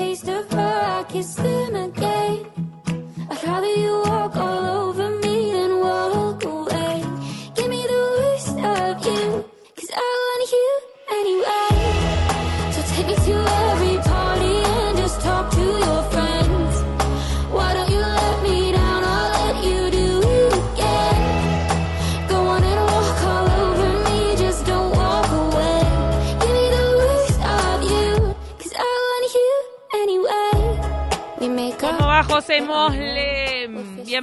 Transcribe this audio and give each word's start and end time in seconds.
taste 0.00 0.28
of 0.28 0.50
her, 0.52 0.80
I 0.98 1.04
kiss 1.12 1.34
them 1.34 1.74
again. 1.74 2.49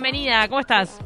Bienvenida, 0.10 0.48
¿cómo 0.48 0.62
estás? 0.62 1.02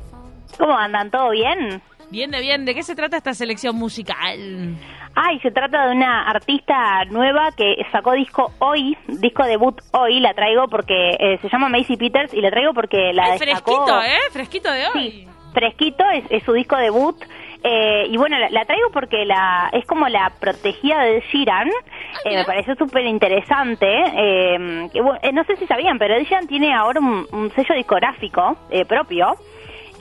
¿Cómo 0.59 0.77
andan? 0.77 1.09
¿Todo 1.09 1.31
bien? 1.31 1.81
Bien 2.11 2.29
de 2.29 2.39
bien, 2.39 2.65
¿de 2.65 2.75
qué 2.75 2.83
se 2.83 2.95
trata 2.95 3.17
esta 3.17 3.33
selección 3.33 3.75
musical? 3.75 4.77
Ay, 5.15 5.39
se 5.39 5.49
trata 5.49 5.87
de 5.87 5.95
una 5.95 6.29
artista 6.29 7.03
nueva 7.05 7.49
que 7.57 7.77
sacó 7.91 8.11
disco 8.11 8.53
hoy, 8.59 8.95
disco 9.07 9.43
debut 9.43 9.81
hoy, 9.93 10.19
la 10.19 10.35
traigo 10.35 10.67
porque 10.67 11.15
eh, 11.17 11.39
se 11.41 11.49
llama 11.49 11.67
Macy 11.67 11.97
Peters 11.97 12.31
y 12.31 12.41
la 12.41 12.51
traigo 12.51 12.75
porque 12.75 13.11
la 13.11 13.23
Ay, 13.23 13.39
destacó... 13.39 13.87
fresquito, 13.87 14.01
¿eh? 14.03 14.19
Fresquito 14.31 14.71
de 14.71 14.85
hoy. 14.85 14.91
Sí, 14.93 15.27
fresquito, 15.51 16.03
es, 16.13 16.23
es 16.29 16.43
su 16.43 16.53
disco 16.53 16.77
debut. 16.77 17.15
Eh, 17.63 18.05
y 18.09 18.17
bueno, 18.17 18.37
la, 18.39 18.49
la 18.49 18.65
traigo 18.65 18.89
porque 18.91 19.25
la 19.25 19.69
es 19.73 19.85
como 19.85 20.07
la 20.07 20.31
protegida 20.39 20.99
de 21.03 21.21
Sheeran. 21.31 21.69
Eh, 22.25 22.35
me 22.37 22.45
pareció 22.45 22.75
súper 22.75 23.05
interesante. 23.05 23.87
eh, 23.87 24.89
bueno, 24.95 25.19
eh, 25.21 25.31
no 25.31 25.43
sé 25.43 25.55
si 25.57 25.67
sabían, 25.67 25.97
pero 25.99 26.17
Sheeran 26.19 26.47
tiene 26.47 26.73
ahora 26.73 26.99
un, 26.99 27.25
un 27.31 27.51
sello 27.51 27.75
discográfico 27.75 28.57
eh, 28.69 28.85
propio. 28.85 29.35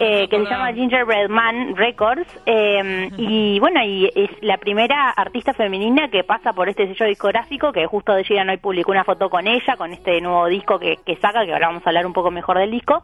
Eh, 0.00 0.26
que 0.28 0.38
se 0.38 0.44
llama 0.50 0.72
Gingerbread 0.72 1.28
Man 1.28 1.76
Records 1.76 2.26
eh, 2.46 3.10
y 3.18 3.60
bueno 3.60 3.82
y 3.84 4.10
es 4.14 4.30
la 4.40 4.56
primera 4.56 5.10
artista 5.10 5.52
femenina 5.54 6.08
que 6.08 6.24
pasa 6.24 6.52
por 6.54 6.68
este 6.70 6.86
sello 6.88 7.04
discográfico 7.06 7.70
que 7.72 7.86
justo 7.86 8.14
de 8.14 8.22
Sheeran 8.22 8.48
hoy 8.48 8.56
publicó 8.56 8.90
una 8.92 9.04
foto 9.04 9.28
con 9.30 9.46
ella 9.46 9.76
con 9.76 9.92
este 9.92 10.20
nuevo 10.20 10.46
disco 10.46 10.78
que, 10.78 10.96
que 11.04 11.16
saca 11.16 11.44
que 11.44 11.52
ahora 11.52 11.68
vamos 11.68 11.86
a 11.86 11.90
hablar 11.90 12.06
un 12.06 12.12
poco 12.14 12.30
mejor 12.30 12.58
del 12.58 12.70
disco. 12.70 13.02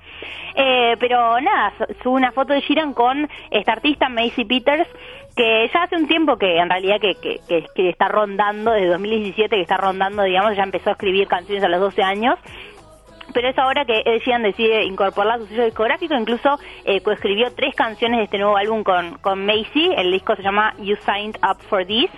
Eh, 0.54 0.96
pero 0.98 1.38
nada 1.40 1.72
su- 1.78 1.94
sube 2.02 2.14
una 2.14 2.32
foto 2.32 2.54
de 2.54 2.60
Sheeran 2.62 2.94
con 2.94 3.28
esta 3.50 3.72
artista 3.72 4.08
Macy 4.08 4.44
Peters 4.46 4.88
que 5.36 5.70
ya 5.74 5.82
hace 5.82 5.96
un 5.96 6.08
tiempo 6.08 6.38
que 6.38 6.56
en 6.56 6.70
realidad 6.70 6.98
que, 6.98 7.14
que, 7.16 7.40
que- 7.46 7.66
que 7.74 7.90
está 7.90 8.08
rondando 8.08 8.70
desde 8.72 8.88
2017 8.88 9.54
que 9.54 9.60
está 9.62 9.76
rondando 9.76 10.22
digamos 10.22 10.56
ya 10.56 10.62
empezó 10.62 10.88
a 10.88 10.92
escribir 10.94 11.28
canciones 11.28 11.62
a 11.62 11.68
los 11.68 11.78
12 11.80 12.02
años 12.02 12.38
pero 13.36 13.50
es 13.50 13.58
ahora 13.58 13.84
que 13.84 14.02
Ed 14.06 14.22
Sheeran 14.22 14.44
decide 14.44 14.84
incorporarla 14.84 15.34
a 15.34 15.38
su 15.40 15.46
sello 15.48 15.66
discográfico, 15.66 16.14
incluso 16.14 16.58
eh, 16.86 17.02
coescribió 17.02 17.52
tres 17.54 17.74
canciones 17.74 18.16
de 18.16 18.24
este 18.24 18.38
nuevo 18.38 18.56
álbum 18.56 18.82
con, 18.82 19.18
con 19.18 19.44
Macy, 19.44 19.90
el 19.94 20.10
disco 20.10 20.34
se 20.36 20.42
llama 20.42 20.72
You 20.78 20.96
Signed 21.04 21.36
Up 21.44 21.58
For 21.68 21.84
This. 21.84 22.10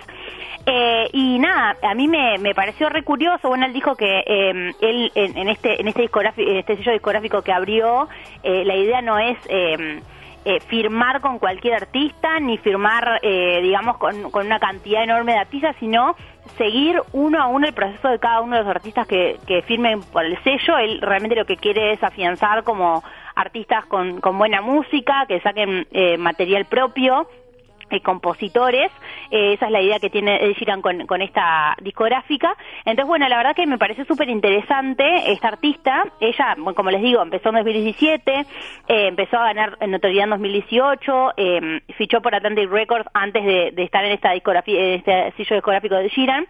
Eh, 0.65 1.09
y 1.11 1.37
nada, 1.39 1.75
a 1.83 1.93
mí 1.93 2.07
me, 2.07 2.37
me 2.37 2.55
pareció 2.55 2.87
re 2.87 3.03
curioso, 3.03 3.49
bueno, 3.49 3.65
él 3.65 3.73
dijo 3.73 3.97
que 3.97 4.23
eh, 4.25 4.71
él 4.79 5.11
en, 5.13 5.37
en 5.37 5.49
este 5.49 5.81
en 5.81 5.89
este, 5.89 6.03
discográfico, 6.03 6.49
este 6.49 6.77
sello 6.77 6.93
discográfico 6.93 7.41
que 7.41 7.51
abrió, 7.51 8.07
eh, 8.41 8.63
la 8.63 8.77
idea 8.77 9.01
no 9.01 9.19
es... 9.19 9.37
eh, 9.49 9.99
eh, 10.45 10.61
firmar 10.61 11.19
con 11.19 11.37
cualquier 11.37 11.73
artista, 11.73 12.39
ni 12.39 12.57
firmar, 12.57 13.19
eh, 13.23 13.59
digamos, 13.61 13.97
con, 13.97 14.31
con 14.31 14.45
una 14.45 14.57
cantidad 14.57 15.03
enorme 15.03 15.33
de 15.33 15.39
artistas, 15.39 15.75
sino 15.81 16.15
seguir 16.57 17.01
uno 17.13 17.41
a 17.41 17.47
uno 17.47 17.67
el 17.67 17.73
proceso 17.73 18.09
de 18.09 18.19
cada 18.19 18.41
uno 18.41 18.55
de 18.57 18.63
los 18.63 18.69
artistas 18.69 19.07
que, 19.07 19.39
que 19.45 19.61
firmen 19.61 20.01
por 20.01 20.25
el 20.25 20.41
sello. 20.43 20.77
Él 20.77 21.01
realmente 21.01 21.35
lo 21.35 21.45
que 21.45 21.57
quiere 21.57 21.93
es 21.93 22.03
afianzar 22.03 22.63
como 22.63 23.03
artistas 23.35 23.85
con, 23.85 24.19
con 24.19 24.37
buena 24.37 24.61
música, 24.61 25.25
que 25.27 25.39
saquen 25.41 25.87
eh, 25.91 26.17
material 26.17 26.65
propio 26.65 27.27
eh, 27.89 28.01
compositores, 28.01 28.91
eh, 29.31 29.53
esa 29.53 29.65
es 29.67 29.71
la 29.71 29.81
idea 29.81 29.99
que 29.99 30.09
tiene 30.09 30.43
Ed 30.43 30.53
Sheeran 30.53 30.81
con, 30.81 31.05
con 31.07 31.21
esta 31.21 31.75
discográfica. 31.81 32.55
Entonces, 32.85 33.07
bueno, 33.07 33.27
la 33.29 33.37
verdad 33.37 33.55
que 33.55 33.65
me 33.65 33.77
parece 33.77 34.05
súper 34.05 34.29
interesante 34.29 35.31
esta 35.31 35.49
artista. 35.49 36.03
Ella, 36.19 36.55
bueno, 36.57 36.75
como 36.75 36.91
les 36.91 37.01
digo, 37.01 37.21
empezó 37.21 37.49
en 37.49 37.55
2017, 37.55 38.31
eh, 38.31 38.45
empezó 38.87 39.37
a 39.37 39.45
ganar 39.45 39.77
notoriedad 39.87 40.25
en 40.25 40.29
2018, 40.31 41.33
eh, 41.37 41.81
fichó 41.97 42.21
por 42.21 42.35
Atlantic 42.35 42.69
Records 42.69 43.07
antes 43.13 43.43
de, 43.43 43.73
estar 43.83 44.03
en 44.05 44.11
esta 44.11 44.31
discografía, 44.31 44.79
en 44.79 44.93
este 44.95 45.33
sello 45.37 45.55
discográfico 45.55 45.95
de 45.95 46.09
Sheeran, 46.09 46.47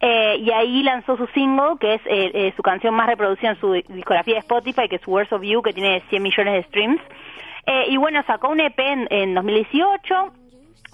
eh, 0.00 0.36
y 0.38 0.50
ahí 0.50 0.82
lanzó 0.82 1.16
su 1.16 1.26
single, 1.28 1.76
que 1.80 1.94
es 1.94 2.54
su 2.54 2.62
canción 2.62 2.94
más 2.94 3.06
reproducida 3.06 3.50
en 3.50 3.60
su 3.60 3.72
discografía 3.72 4.34
de 4.34 4.40
Spotify, 4.40 4.88
que 4.88 4.96
es 4.96 5.06
Words 5.06 5.32
of 5.32 5.42
You, 5.42 5.62
que 5.62 5.72
tiene 5.72 6.00
100 6.08 6.22
millones 6.22 6.54
de 6.54 6.62
streams. 6.64 7.00
Eh, 7.66 7.86
y 7.88 7.96
bueno, 7.96 8.22
sacó 8.26 8.48
un 8.48 8.60
EP 8.60 8.78
en, 8.78 9.06
en 9.10 9.34
2018, 9.34 10.32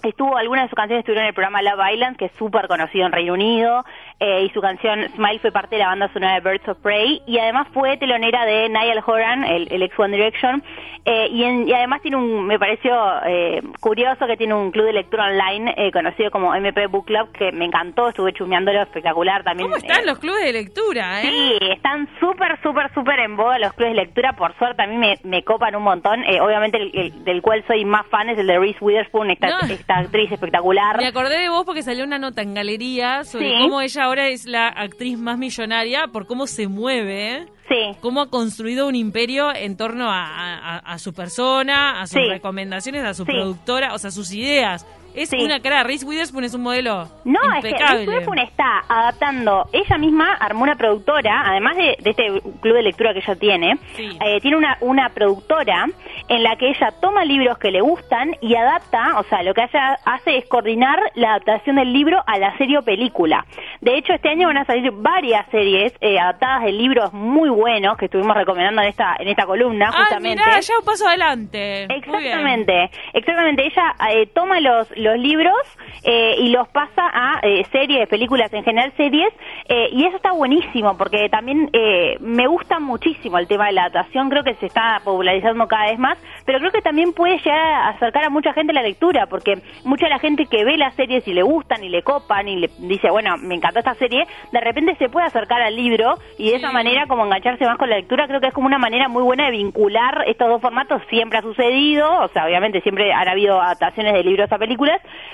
Estuvo, 0.01 0.37
algunas 0.37 0.63
de 0.63 0.69
sus 0.69 0.77
canciones 0.77 1.01
estuvieron 1.01 1.23
en 1.25 1.29
el 1.29 1.33
programa 1.33 1.61
Love 1.61 1.93
Island, 1.93 2.17
que 2.17 2.25
es 2.25 2.31
súper 2.37 2.67
conocido 2.69 3.05
en 3.05 3.11
Reino 3.11 3.33
Unido, 3.33 3.83
eh, 4.19 4.43
y 4.45 4.49
su 4.49 4.61
canción 4.61 5.07
Smile 5.15 5.39
fue 5.39 5.51
parte 5.51 5.75
de 5.75 5.81
la 5.81 5.87
banda 5.87 6.11
sonora 6.13 6.39
de 6.39 6.41
Birds 6.49 6.67
of 6.67 6.77
Prey, 6.79 7.21
y 7.25 7.37
además 7.39 7.67
fue 7.73 7.97
telonera 7.97 8.45
de 8.45 8.69
Niall 8.69 9.01
Horan, 9.05 9.43
el, 9.43 9.67
el 9.71 9.81
ex 9.83 9.97
One 9.97 10.15
Direction, 10.15 10.63
eh, 11.05 11.27
y, 11.31 11.43
en- 11.43 11.67
y 11.67 11.73
además 11.73 12.01
tiene 12.01 12.17
un, 12.17 12.45
me 12.45 12.59
pareció 12.59 12.93
eh, 13.25 13.61
curioso 13.79 14.27
que 14.27 14.35
tiene 14.37 14.53
un 14.53 14.71
club 14.71 14.85
de 14.85 14.93
lectura 14.93 15.27
online 15.27 15.73
eh, 15.77 15.91
conocido 15.91 16.29
como 16.31 16.53
MP 16.53 16.87
Book 16.87 17.05
Club, 17.05 17.31
que 17.31 17.51
me 17.51 17.65
encantó, 17.65 18.09
estuve 18.09 18.33
chumeándolo, 18.33 18.81
espectacular 18.81 19.43
también. 19.43 19.69
¿Cómo 19.69 19.77
están 19.77 20.01
eh, 20.01 20.05
los 20.05 20.19
clubes 20.19 20.43
de 20.43 20.53
lectura, 20.53 21.21
eh? 21.21 21.29
Sí, 21.29 21.57
están 21.71 22.07
súper, 22.19 22.61
súper, 22.61 22.93
súper 22.93 23.19
en 23.21 23.37
boga 23.37 23.57
los 23.59 23.73
clubes 23.73 23.93
de 23.95 24.01
lectura. 24.01 24.33
Por 24.33 24.55
suerte, 24.57 24.83
a 24.83 24.87
mí 24.87 24.97
me, 24.97 25.17
me 25.23 25.43
copan 25.43 25.75
un 25.75 25.83
montón. 25.83 26.21
Obviamente, 26.41 26.77
el, 26.77 26.91
el- 26.93 27.23
del 27.23 27.41
cual 27.41 27.63
soy 27.67 27.85
más 27.85 28.05
fan 28.07 28.29
es 28.29 28.37
el 28.37 28.47
de 28.47 28.59
Reese 28.59 28.77
Witherspoon, 28.81 29.31
esta, 29.31 29.47
No. 29.49 29.59
esta 29.73 29.97
actriz 29.99 30.31
espectacular. 30.31 30.97
Me 30.97 31.07
acordé 31.07 31.37
de 31.39 31.49
vos 31.49 31.63
porque 31.65 31.81
salió 31.81 32.03
una 32.03 32.19
nota 32.19 32.41
en 32.41 32.53
galería 32.53 33.23
sobre 33.23 33.49
Sí. 33.49 33.55
cómo 33.61 33.81
ella 33.81 34.08
ahora 34.09 34.27
es 34.27 34.45
la 34.45 34.67
actriz 34.67 35.17
más 35.17 35.37
millonaria 35.37 36.07
por 36.07 36.27
cómo 36.27 36.45
se 36.47 36.67
mueve, 36.67 37.31
¿eh? 37.37 37.45
Sí, 37.69 37.97
cómo 38.01 38.21
ha 38.21 38.29
construido 38.29 38.87
un 38.87 38.95
imperio 38.95 39.53
en 39.55 39.77
torno 39.77 40.09
a, 40.09 40.25
a- 40.25 40.77
a 40.79 40.99
su 40.99 41.13
persona, 41.13 42.01
a 42.01 42.07
sus 42.07 42.19
Sí. 42.21 42.27
recomendaciones, 42.27 43.03
a 43.05 43.13
su 43.13 43.23
Sí. 43.25 43.31
productora, 43.31 43.93
o 43.93 43.99
sea, 43.99 44.09
sus 44.11 44.31
ideas. 44.33 44.85
Es 45.19 45.29
Sí. 45.29 45.43
una 45.43 45.59
cara, 45.61 45.83
Reese 45.83 46.05
Witherspoon 46.05 46.43
es 46.45 46.53
un 46.53 46.61
modelo 46.63 47.07
No, 47.25 47.39
es 47.57 47.63
que. 47.63 47.71
Reese 47.77 48.07
Witherspoon 48.07 48.39
está 48.39 48.79
adaptando, 48.87 49.65
ella 49.73 49.97
misma 49.97 50.33
armó 50.39 50.63
una 50.63 50.75
productora, 50.75 51.43
además 51.45 51.75
de, 51.75 51.97
de 51.99 52.09
este 52.11 52.41
club 52.61 52.75
de 52.75 52.83
lectura 52.83 53.13
que 53.13 53.19
ella 53.19 53.35
tiene, 53.35 53.77
Sí. 53.95 54.09
eh, 54.25 54.39
tiene 54.41 54.57
una, 54.57 54.77
una 54.81 55.09
productora 55.09 55.85
en 56.29 56.43
la 56.43 56.55
que 56.55 56.69
ella 56.69 56.91
toma 57.01 57.25
libros 57.25 57.57
que 57.57 57.71
le 57.71 57.81
gustan 57.81 58.35
y 58.41 58.55
adapta, 58.55 59.19
o 59.19 59.23
sea, 59.23 59.43
lo 59.43 59.53
que 59.53 59.63
ella 59.63 59.97
hace 60.05 60.37
es 60.37 60.45
coordinar 60.47 60.99
la 61.15 61.31
adaptación 61.31 61.75
del 61.75 61.91
libro 61.91 62.21
a 62.25 62.37
la 62.37 62.55
serie 62.57 62.77
o 62.77 62.81
película. 62.83 63.45
De 63.81 63.97
hecho, 63.97 64.13
este 64.13 64.29
año 64.29 64.47
van 64.47 64.57
a 64.57 64.65
salir 64.65 64.91
varias 64.91 65.45
series 65.49 65.93
eh, 66.01 66.17
adaptadas 66.19 66.63
de 66.63 66.71
libros 66.71 67.11
muy 67.13 67.49
buenos 67.49 67.97
que 67.97 68.05
estuvimos 68.05 68.35
recomendando 68.37 68.81
en 68.83 68.87
esta, 68.89 69.15
en 69.19 69.27
esta 69.27 69.45
columna, 69.45 69.89
Ah, 69.93 69.97
justamente. 70.01 70.43
mirá, 70.45 70.59
ya 70.59 70.73
un 70.79 70.85
paso 70.85 71.07
adelante. 71.07 71.83
Exactamente, 71.83 72.89
exactamente. 73.13 73.65
Ella 73.65 73.95
eh, 74.11 74.27
toma 74.33 74.59
los, 74.59 74.89
los 74.97 75.08
libros 75.17 75.57
eh, 76.03 76.35
y 76.39 76.49
los 76.49 76.67
pasa 76.69 77.09
a 77.13 77.39
eh, 77.43 77.65
series, 77.71 78.07
películas, 78.07 78.51
en 78.53 78.63
general 78.63 78.91
series, 78.95 79.33
eh, 79.67 79.89
y 79.91 80.05
eso 80.05 80.15
está 80.15 80.31
buenísimo 80.31 80.97
porque 80.97 81.29
también 81.29 81.69
eh, 81.73 82.17
me 82.19 82.47
gusta 82.47 82.79
muchísimo 82.79 83.37
el 83.37 83.47
tema 83.47 83.67
de 83.67 83.73
la 83.73 83.85
adaptación, 83.85 84.29
creo 84.29 84.43
que 84.43 84.55
se 84.55 84.67
está 84.67 85.01
popularizando 85.03 85.67
cada 85.67 85.89
vez 85.89 85.99
más, 85.99 86.17
pero 86.45 86.59
creo 86.59 86.71
que 86.71 86.81
también 86.81 87.13
puede 87.13 87.37
llegar 87.37 87.59
a 87.59 87.89
acercar 87.89 88.23
a 88.23 88.29
mucha 88.29 88.53
gente 88.53 88.73
la 88.73 88.81
lectura, 88.81 89.27
porque 89.27 89.61
mucha 89.83 90.05
de 90.05 90.11
la 90.11 90.19
gente 90.19 90.45
que 90.45 90.63
ve 90.63 90.77
las 90.77 90.95
series 90.95 91.27
y 91.27 91.33
le 91.33 91.43
gustan 91.43 91.83
y 91.83 91.89
le 91.89 92.03
copan 92.03 92.47
y 92.47 92.55
le 92.57 92.69
dice, 92.79 93.09
bueno, 93.09 93.37
me 93.37 93.55
encantó 93.55 93.79
esta 93.79 93.93
serie, 93.95 94.25
de 94.51 94.59
repente 94.59 94.95
se 94.95 95.09
puede 95.09 95.27
acercar 95.27 95.61
al 95.61 95.75
libro 95.75 96.15
y 96.37 96.49
de 96.49 96.57
esa 96.57 96.71
manera 96.71 97.05
como 97.07 97.25
engancharse 97.25 97.65
más 97.65 97.77
con 97.77 97.89
la 97.89 97.97
lectura, 97.97 98.27
creo 98.27 98.39
que 98.39 98.47
es 98.47 98.53
como 98.53 98.67
una 98.67 98.79
manera 98.79 99.07
muy 99.07 99.23
buena 99.23 99.45
de 99.45 99.51
vincular 99.51 100.23
estos 100.27 100.47
dos 100.47 100.61
formatos, 100.61 101.01
siempre 101.09 101.39
ha 101.39 101.41
sucedido, 101.41 102.09
o 102.21 102.27
sea, 102.29 102.45
obviamente 102.45 102.81
siempre 102.81 103.11
han 103.11 103.27
habido 103.27 103.61
adaptaciones 103.61 104.13
de 104.13 104.23
libros 104.23 104.51
a 104.51 104.57
películas, 104.57 104.88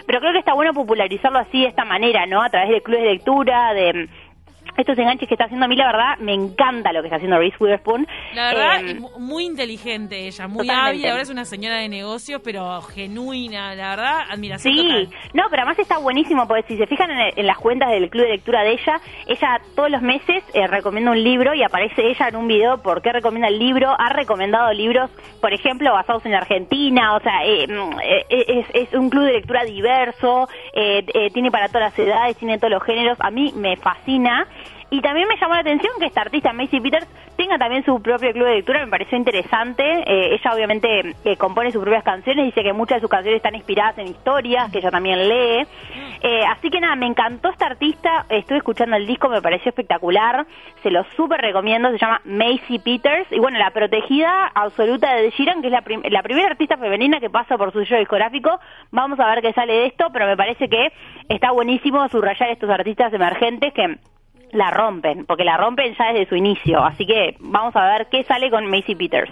pero 0.06 0.20
creo 0.20 0.34
que 0.34 0.40
está 0.40 0.54
bueno 0.54 0.74
popularizarlo 0.74 1.40
así 1.40 1.62
de 1.62 1.68
esta 1.68 1.86
manera, 1.86 2.26
¿no? 2.26 2.42
A 2.42 2.50
través 2.50 2.70
de 2.70 2.82
clubes 2.82 3.04
de 3.04 3.12
lectura, 3.12 3.74
de 3.74 4.10
estos 4.78 4.98
enganches 4.98 5.28
que 5.28 5.34
está 5.36 5.46
haciendo 5.46 5.66
a 5.66 5.70
mí, 5.70 5.76
la 5.76 5.88
verdad, 5.88 6.18
me 6.20 6.34
encanta 6.34 6.92
lo 6.92 7.02
que 7.02 7.08
está 7.08 7.18
haciendo 7.18 7.38
Reese 7.38 7.58
Witherspoon. 7.60 8.08
La 8.34 8.48
verdad, 8.54 8.86
Eh, 8.86 9.00
muy 9.20 9.46
inteligente 9.46 10.28
ella, 10.28 10.48
muy 10.48 10.70
hábil. 10.70 11.06
Ahora 11.08 11.22
es 11.22 11.30
una 11.30 11.46
señora 11.46 11.78
de 11.78 11.90
negocios, 11.90 12.42
pero 12.44 12.82
genuina. 12.82 13.76
La 13.76 13.90
verdad, 13.92 14.20
admiración 14.30 14.74
Sí, 14.74 14.82
total. 14.82 15.10
no, 15.34 15.44
pero 15.50 15.62
además 15.64 15.80
está 15.80 15.98
buenísimo, 16.00 16.48
porque 16.48 16.64
si 16.68 16.78
se 16.78 16.88
fijan 16.88 17.12
en, 17.12 17.32
en 17.36 17.46
las 17.48 17.58
cuentas 17.58 17.90
del 17.92 18.10
club 18.10 18.24
de 18.24 18.30
lectura 18.32 18.64
de 18.64 18.74
ella, 18.74 19.00
ella 19.28 19.62
todos 19.76 19.90
los 19.92 20.02
meses 20.02 20.44
eh, 20.54 20.68
recomienda 20.68 21.12
un 21.12 21.24
libro 21.24 21.54
y 21.54 21.64
aparece 21.64 22.08
ella 22.08 22.28
en 22.28 22.36
un 22.36 22.48
video 22.48 22.82
por 22.82 23.02
qué 23.02 23.12
recomienda 23.12 23.48
el 23.48 23.60
libro. 23.60 23.96
Ha 23.98 24.10
recomendado 24.10 24.72
libros, 24.74 25.10
por 25.42 25.54
ejemplo, 25.54 25.92
basados 25.94 26.26
en 26.26 26.34
Argentina, 26.36 27.16
o 27.16 27.20
sea, 27.22 27.46
eh, 27.46 27.68
mm, 27.68 28.00
eh, 28.04 28.26
es, 28.30 28.66
es 28.74 28.94
un 28.94 29.10
club 29.10 29.24
de 29.26 29.34
lectura 29.34 29.64
diverso, 29.64 30.48
eh, 30.74 31.06
eh, 31.14 31.30
tiene 31.32 31.52
para 31.52 31.68
todas 31.68 31.92
las 31.92 32.00
edades, 32.00 32.38
tiene 32.38 32.58
todos 32.58 32.72
los 32.72 32.84
géneros. 32.84 33.18
A 33.22 33.32
mí 33.32 33.54
me 33.56 33.76
fascina. 33.78 34.48
Y 34.90 35.02
también 35.02 35.28
me 35.28 35.38
llamó 35.38 35.56
la 35.56 35.62
atención 35.62 35.92
que 36.00 36.06
esta 36.06 36.22
artista, 36.22 36.54
Macy 36.54 36.80
Peters, 36.80 37.08
tenga 37.36 37.58
también 37.58 37.84
su 37.84 38.02
propio 38.02 38.32
club 38.32 38.46
de 38.46 38.56
lectura, 38.56 38.86
me 38.86 38.92
pareció 38.92 39.18
interesante. 39.18 39.84
Eh, 39.84 40.36
ella 40.36 40.54
obviamente 40.54 41.16
eh, 41.26 41.38
compone 41.38 41.72
sus 41.72 41.82
propias 41.82 42.04
canciones, 42.04 42.46
dice 42.46 42.64
que 42.64 42.72
muchas 42.72 42.98
de 42.98 43.02
sus 43.02 43.10
canciones 43.10 43.38
están 43.38 43.56
inspiradas 43.56 43.98
en 43.98 44.08
historias, 44.08 44.72
que 44.72 44.78
ella 44.78 44.92
también 44.92 45.28
lee. 45.28 45.66
Eh, 46.22 46.44
así 46.50 46.70
que 46.70 46.80
nada, 46.80 46.96
me 46.96 47.08
encantó 47.08 47.50
esta 47.50 47.66
artista, 47.66 48.26
estuve 48.30 48.60
escuchando 48.60 48.96
el 48.96 49.06
disco, 49.06 49.28
me 49.28 49.42
pareció 49.42 49.70
espectacular, 49.70 50.46
se 50.82 50.92
lo 50.92 51.04
súper 51.16 51.42
recomiendo, 51.42 51.92
se 51.92 51.98
llama 51.98 52.22
Macy 52.24 52.80
Peters. 52.80 53.32
Y 53.32 53.40
bueno, 53.40 53.58
la 53.58 53.72
protegida 53.72 54.48
absoluta 54.54 55.16
de 55.16 55.32
Sheeran, 55.32 55.62
que 55.62 55.68
es 55.68 55.74
la, 55.74 55.84
la 56.10 56.24
primera 56.24 56.48
artista 56.48 56.78
femenina 56.78 57.20
que 57.20 57.30
pasa 57.30 57.58
por 57.58 57.74
su 57.74 57.84
sello 57.84 58.00
discográfico. 58.00 58.60
Vamos 58.92 59.20
a 59.20 59.28
ver 59.28 59.42
qué 59.42 59.52
sale 59.54 59.74
de 59.74 59.86
esto, 59.88 60.08
pero 60.14 60.26
me 60.28 60.38
parece 60.38 60.70
que 60.70 60.92
está 61.28 61.52
buenísimo 61.52 62.08
subrayar 62.10 62.50
estos 62.50 62.70
artistas 62.70 63.12
emergentes 63.14 63.74
que 63.74 63.98
la 64.56 64.72
rompen, 64.72 65.26
porque 65.26 65.44
la 65.44 65.58
rompen 65.58 65.96
ya 65.98 66.12
desde 66.14 66.28
su 66.30 66.36
inicio. 66.36 66.84
Así 66.84 67.06
que 67.06 67.36
vamos 67.40 67.76
a 67.76 67.86
ver 67.98 68.08
qué 68.10 68.24
sale 68.24 68.50
con 68.50 68.66
Macy 68.68 68.96
Peters. 68.96 69.32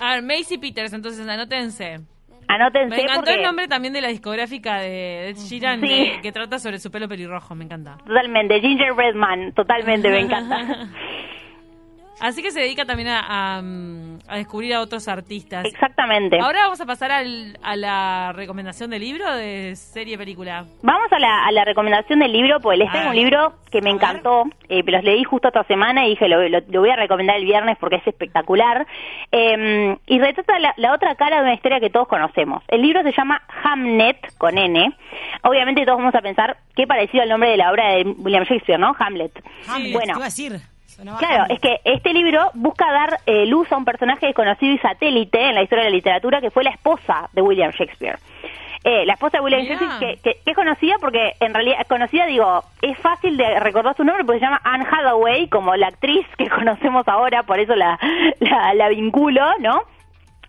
A 0.00 0.14
ver, 0.14 0.22
Macy 0.22 0.58
Peters, 0.58 0.92
entonces 0.92 1.26
anótense. 1.28 2.00
Anótense 2.46 2.94
Me 2.96 3.02
encantó 3.02 3.20
porque 3.22 3.34
el 3.34 3.42
nombre 3.42 3.68
también 3.68 3.94
de 3.94 4.02
la 4.02 4.08
discográfica 4.08 4.78
de 4.78 5.34
Sheeran, 5.34 5.80
Sí. 5.80 5.88
de- 5.88 6.20
que 6.20 6.30
trata 6.30 6.58
sobre 6.58 6.78
su 6.78 6.90
pelo 6.90 7.08
pelirrojo, 7.08 7.54
me 7.54 7.64
encanta. 7.64 7.96
totalmente, 8.06 8.60
Gingerbread 8.60 9.14
Man, 9.14 9.52
totalmente, 9.54 10.10
me 10.10 10.20
encanta. 10.20 10.58
Así 12.20 12.42
que 12.42 12.50
se 12.52 12.60
dedica 12.60 12.84
también 12.84 13.08
a, 13.08 13.56
a, 13.56 13.62
mm, 13.62 14.18
a 14.28 14.36
descubrir 14.36 14.72
a 14.74 14.80
otros 14.80 15.08
artistas. 15.08 15.64
Exactamente. 15.64 16.38
Ahora 16.40 16.60
vamos 16.62 16.80
a 16.80 16.86
pasar 16.86 17.10
al- 17.10 17.58
a 17.62 17.76
la 17.76 18.32
recomendación 18.34 18.90
de 18.90 18.98
libro, 18.98 19.34
de 19.34 19.74
serie, 19.76 20.16
película. 20.16 20.64
Vamos 20.82 21.12
a 21.12 21.18
la, 21.18 21.44
a 21.46 21.52
la 21.52 21.64
recomendación 21.64 22.20
del 22.20 22.32
libro, 22.32 22.60
pues 22.60 22.78
les 22.78 22.90
tengo 22.92 23.10
un 23.10 23.16
libro 23.16 23.54
que 23.70 23.82
me 23.82 23.90
encantó, 23.90 24.44
eh, 24.68 24.82
los 24.86 25.02
leí 25.04 25.24
justo 25.24 25.48
esta 25.48 25.64
semana 25.64 26.06
y 26.06 26.10
dije, 26.10 26.28
lo, 26.28 26.48
lo- 26.48 26.60
lo 26.68 26.80
voy 26.80 26.90
a 26.90 26.96
recomendar 26.96 27.36
el 27.36 27.44
viernes 27.44 27.76
porque 27.78 27.96
es 27.96 28.06
espectacular. 28.06 28.86
Eh, 29.32 29.96
y 30.06 30.18
retrata 30.20 30.58
la, 30.60 30.72
la 30.76 30.92
otra 30.94 31.16
cara 31.16 31.36
de 31.38 31.42
una 31.42 31.54
historia 31.54 31.80
que 31.80 31.90
todos 31.90 32.06
conocemos. 32.08 32.62
El 32.68 32.82
libro 32.82 33.02
se 33.02 33.12
llama 33.12 33.42
Hamnet, 33.64 34.36
con 34.38 34.56
N. 34.56 34.96
Obviamente 35.42 35.84
todos 35.84 35.98
vamos 35.98 36.14
a 36.14 36.20
pensar 36.22 36.56
qué 36.76 36.86
parecido 36.86 37.22
al 37.24 37.28
nombre 37.28 37.50
de 37.50 37.56
la 37.56 37.70
obra 37.72 37.88
de 37.94 38.04
William 38.18 38.44
Shakespeare, 38.44 38.78
¿no? 38.80 38.94
Hamlet. 38.98 39.32
Hamlet, 39.68 39.92
bueno. 39.92 40.12
¿qué 40.14 40.18
iba 40.18 40.24
a 40.26 40.28
decir? 40.28 40.52
Sonaba 40.96 41.18
Claro, 41.18 41.44
es 41.48 41.60
que 41.60 41.80
este 41.84 42.12
libro 42.12 42.50
busca 42.54 42.90
dar 42.90 43.18
eh, 43.26 43.46
luz 43.46 43.70
a 43.72 43.76
un 43.76 43.84
personaje 43.84 44.26
desconocido 44.26 44.72
y 44.74 44.78
satélite 44.78 45.48
en 45.48 45.54
la 45.54 45.62
historia 45.62 45.84
de 45.84 45.90
la 45.90 45.96
literatura 45.96 46.40
que 46.40 46.50
fue 46.50 46.64
la 46.64 46.70
esposa 46.70 47.28
de 47.32 47.42
William 47.42 47.70
Shakespeare. 47.72 48.18
Eh, 48.84 49.06
la 49.06 49.14
esposa 49.14 49.38
de 49.38 49.44
William 49.44 49.62
Mirá. 49.62 49.74
Shakespeare, 49.76 50.16
que, 50.18 50.22
que- 50.34 50.38
que 50.44 50.50
es 50.50 50.54
conocida 50.56 50.96
porque, 51.00 51.32
en 51.40 51.54
realidad, 51.54 51.78
conocida, 51.88 52.26
digo, 52.26 52.62
es 52.82 52.98
fácil 52.98 53.36
de 53.38 53.58
recordar 53.58 53.96
su 53.96 54.04
nombre 54.04 54.24
porque 54.24 54.40
se 54.40 54.44
llama 54.44 54.60
Anne 54.62 54.84
Hathaway, 54.90 55.48
como 55.48 55.74
la 55.74 55.86
actriz 55.88 56.26
que 56.36 56.48
conocemos 56.50 57.08
ahora, 57.08 57.44
por 57.44 57.58
eso 57.58 57.74
la, 57.74 57.98
la, 58.40 58.74
la 58.74 58.88
vinculo, 58.90 59.42
¿no? 59.60 59.80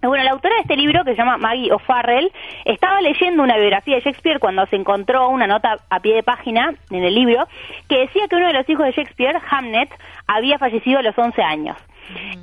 Bueno, 0.07 0.23
la 0.23 0.31
autora 0.31 0.55
de 0.55 0.61
este 0.61 0.75
libro, 0.75 1.03
que 1.03 1.11
se 1.11 1.17
llama 1.17 1.37
Maggie 1.37 1.71
O'Farrell, 1.71 2.31
estaba 2.65 3.01
leyendo 3.01 3.43
una 3.43 3.57
biografía 3.57 3.95
de 3.95 4.01
Shakespeare 4.01 4.39
cuando 4.39 4.65
se 4.67 4.75
encontró 4.75 5.29
una 5.29 5.47
nota 5.47 5.79
a 5.89 5.99
pie 5.99 6.15
de 6.15 6.23
página 6.23 6.73
en 6.91 7.03
el 7.03 7.15
libro 7.15 7.47
que 7.89 7.99
decía 7.99 8.27
que 8.27 8.35
uno 8.35 8.47
de 8.47 8.53
los 8.53 8.69
hijos 8.69 8.85
de 8.85 8.91
Shakespeare, 8.91 9.39
Hamnet, 9.49 9.89
había 10.27 10.57
fallecido 10.57 10.99
a 10.99 11.03
los 11.03 11.17
11 11.17 11.41
años. 11.41 11.77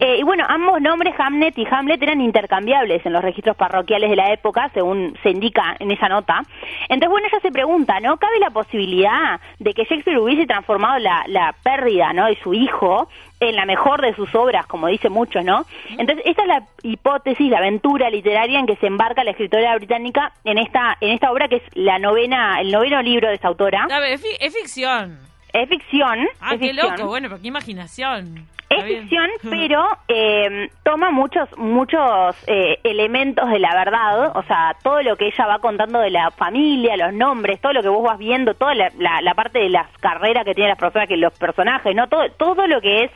Eh, 0.00 0.16
y 0.18 0.22
bueno, 0.22 0.44
ambos 0.48 0.80
nombres, 0.80 1.14
Hamnet 1.18 1.56
y 1.58 1.66
Hamlet, 1.70 2.02
eran 2.02 2.20
intercambiables 2.20 3.04
en 3.06 3.12
los 3.12 3.22
registros 3.22 3.56
parroquiales 3.56 4.10
de 4.10 4.16
la 4.16 4.32
época, 4.32 4.70
según 4.74 5.16
se 5.22 5.30
indica 5.30 5.76
en 5.78 5.90
esa 5.90 6.08
nota. 6.08 6.42
Entonces, 6.88 7.08
bueno, 7.08 7.28
ella 7.28 7.40
se 7.40 7.50
pregunta, 7.50 8.00
¿no? 8.00 8.16
¿Cabe 8.16 8.38
la 8.40 8.50
posibilidad 8.50 9.40
de 9.58 9.74
que 9.74 9.84
Shakespeare 9.84 10.18
hubiese 10.18 10.46
transformado 10.46 10.98
la, 10.98 11.24
la 11.28 11.54
pérdida, 11.62 12.12
¿no? 12.12 12.26
de 12.26 12.36
su 12.42 12.54
hijo 12.54 13.08
en 13.40 13.56
la 13.56 13.64
mejor 13.64 14.00
de 14.00 14.14
sus 14.14 14.32
obras, 14.34 14.66
como 14.66 14.86
dice 14.86 15.08
mucho, 15.08 15.42
¿no? 15.42 15.64
Entonces, 15.98 16.24
esta 16.26 16.42
es 16.42 16.48
la 16.48 16.62
hipótesis, 16.82 17.50
la 17.50 17.58
aventura 17.58 18.08
literaria 18.08 18.58
en 18.58 18.66
que 18.66 18.76
se 18.76 18.86
embarca 18.86 19.24
la 19.24 19.32
escritora 19.32 19.74
británica 19.76 20.32
en 20.44 20.58
esta, 20.58 20.96
en 21.00 21.10
esta 21.10 21.32
obra 21.32 21.48
que 21.48 21.56
es 21.56 21.62
la 21.74 21.98
novena, 21.98 22.60
el 22.60 22.70
noveno 22.70 23.02
libro 23.02 23.28
de 23.28 23.34
esta 23.34 23.48
autora. 23.48 23.86
Ver, 23.88 24.12
es 24.12 24.54
ficción. 24.54 25.31
Es 25.52 25.68
ficción. 25.68 26.26
Ah, 26.40 26.54
es 26.54 26.60
qué 26.60 26.68
ficción. 26.68 26.90
loco, 26.92 27.08
bueno, 27.08 27.28
pero 27.28 27.40
qué 27.42 27.48
imaginación. 27.48 28.46
Es 28.70 28.84
ficción, 28.84 29.28
pero 29.50 29.84
eh, 30.08 30.70
toma 30.82 31.10
muchos 31.10 31.46
muchos 31.58 32.36
eh, 32.46 32.78
elementos 32.84 33.50
de 33.50 33.58
la 33.58 33.74
verdad, 33.74 34.34
o 34.34 34.42
sea, 34.44 34.74
todo 34.82 35.02
lo 35.02 35.14
que 35.16 35.26
ella 35.26 35.46
va 35.46 35.58
contando 35.58 35.98
de 36.00 36.08
la 36.10 36.30
familia, 36.30 36.96
los 36.96 37.12
nombres, 37.12 37.60
todo 37.60 37.74
lo 37.74 37.82
que 37.82 37.88
vos 37.90 38.02
vas 38.02 38.18
viendo, 38.18 38.54
toda 38.54 38.74
la, 38.74 38.90
la- 38.98 39.20
la 39.20 39.34
parte 39.34 39.58
de 39.58 39.68
las 39.68 39.86
carreras 39.98 40.44
que 40.46 40.54
tienen 40.54 40.70
las 40.70 40.78
personas, 40.78 41.06
que 41.06 41.18
los 41.18 41.36
personajes, 41.38 41.94
no 41.94 42.08
todo 42.08 42.30
todo 42.38 42.66
lo 42.66 42.80
que 42.80 43.04
es 43.04 43.10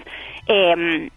eh, 0.46 1.08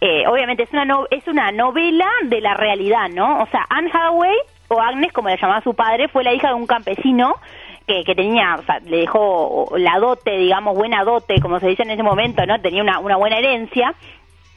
eh, 0.00 0.26
obviamente 0.26 0.64
es 0.64 0.72
una 0.72 0.84
no- 0.84 1.06
es 1.10 1.26
una 1.28 1.52
novela 1.52 2.08
de 2.24 2.40
la 2.40 2.54
realidad, 2.54 3.08
¿no? 3.10 3.42
O 3.42 3.46
sea, 3.46 3.64
Anne 3.70 3.90
Hathaway 3.92 4.36
o 4.68 4.80
Agnes, 4.80 5.12
como 5.12 5.28
le 5.28 5.36
llamaba 5.36 5.60
su 5.62 5.72
padre, 5.74 6.08
fue 6.08 6.24
la 6.24 6.32
hija 6.34 6.48
de 6.48 6.54
un 6.54 6.66
campesino 6.66 7.34
que, 7.86 8.02
que 8.04 8.14
tenía, 8.14 8.56
o 8.56 8.62
sea, 8.62 8.80
le 8.80 8.98
dejó 8.98 9.72
la 9.76 9.98
dote, 9.98 10.36
digamos, 10.36 10.76
buena 10.76 11.04
dote, 11.04 11.40
como 11.40 11.60
se 11.60 11.68
dice 11.68 11.82
en 11.82 11.90
ese 11.90 12.02
momento, 12.02 12.44
¿no? 12.46 12.60
Tenía 12.60 12.82
una, 12.82 12.98
una 12.98 13.16
buena 13.16 13.38
herencia. 13.38 13.94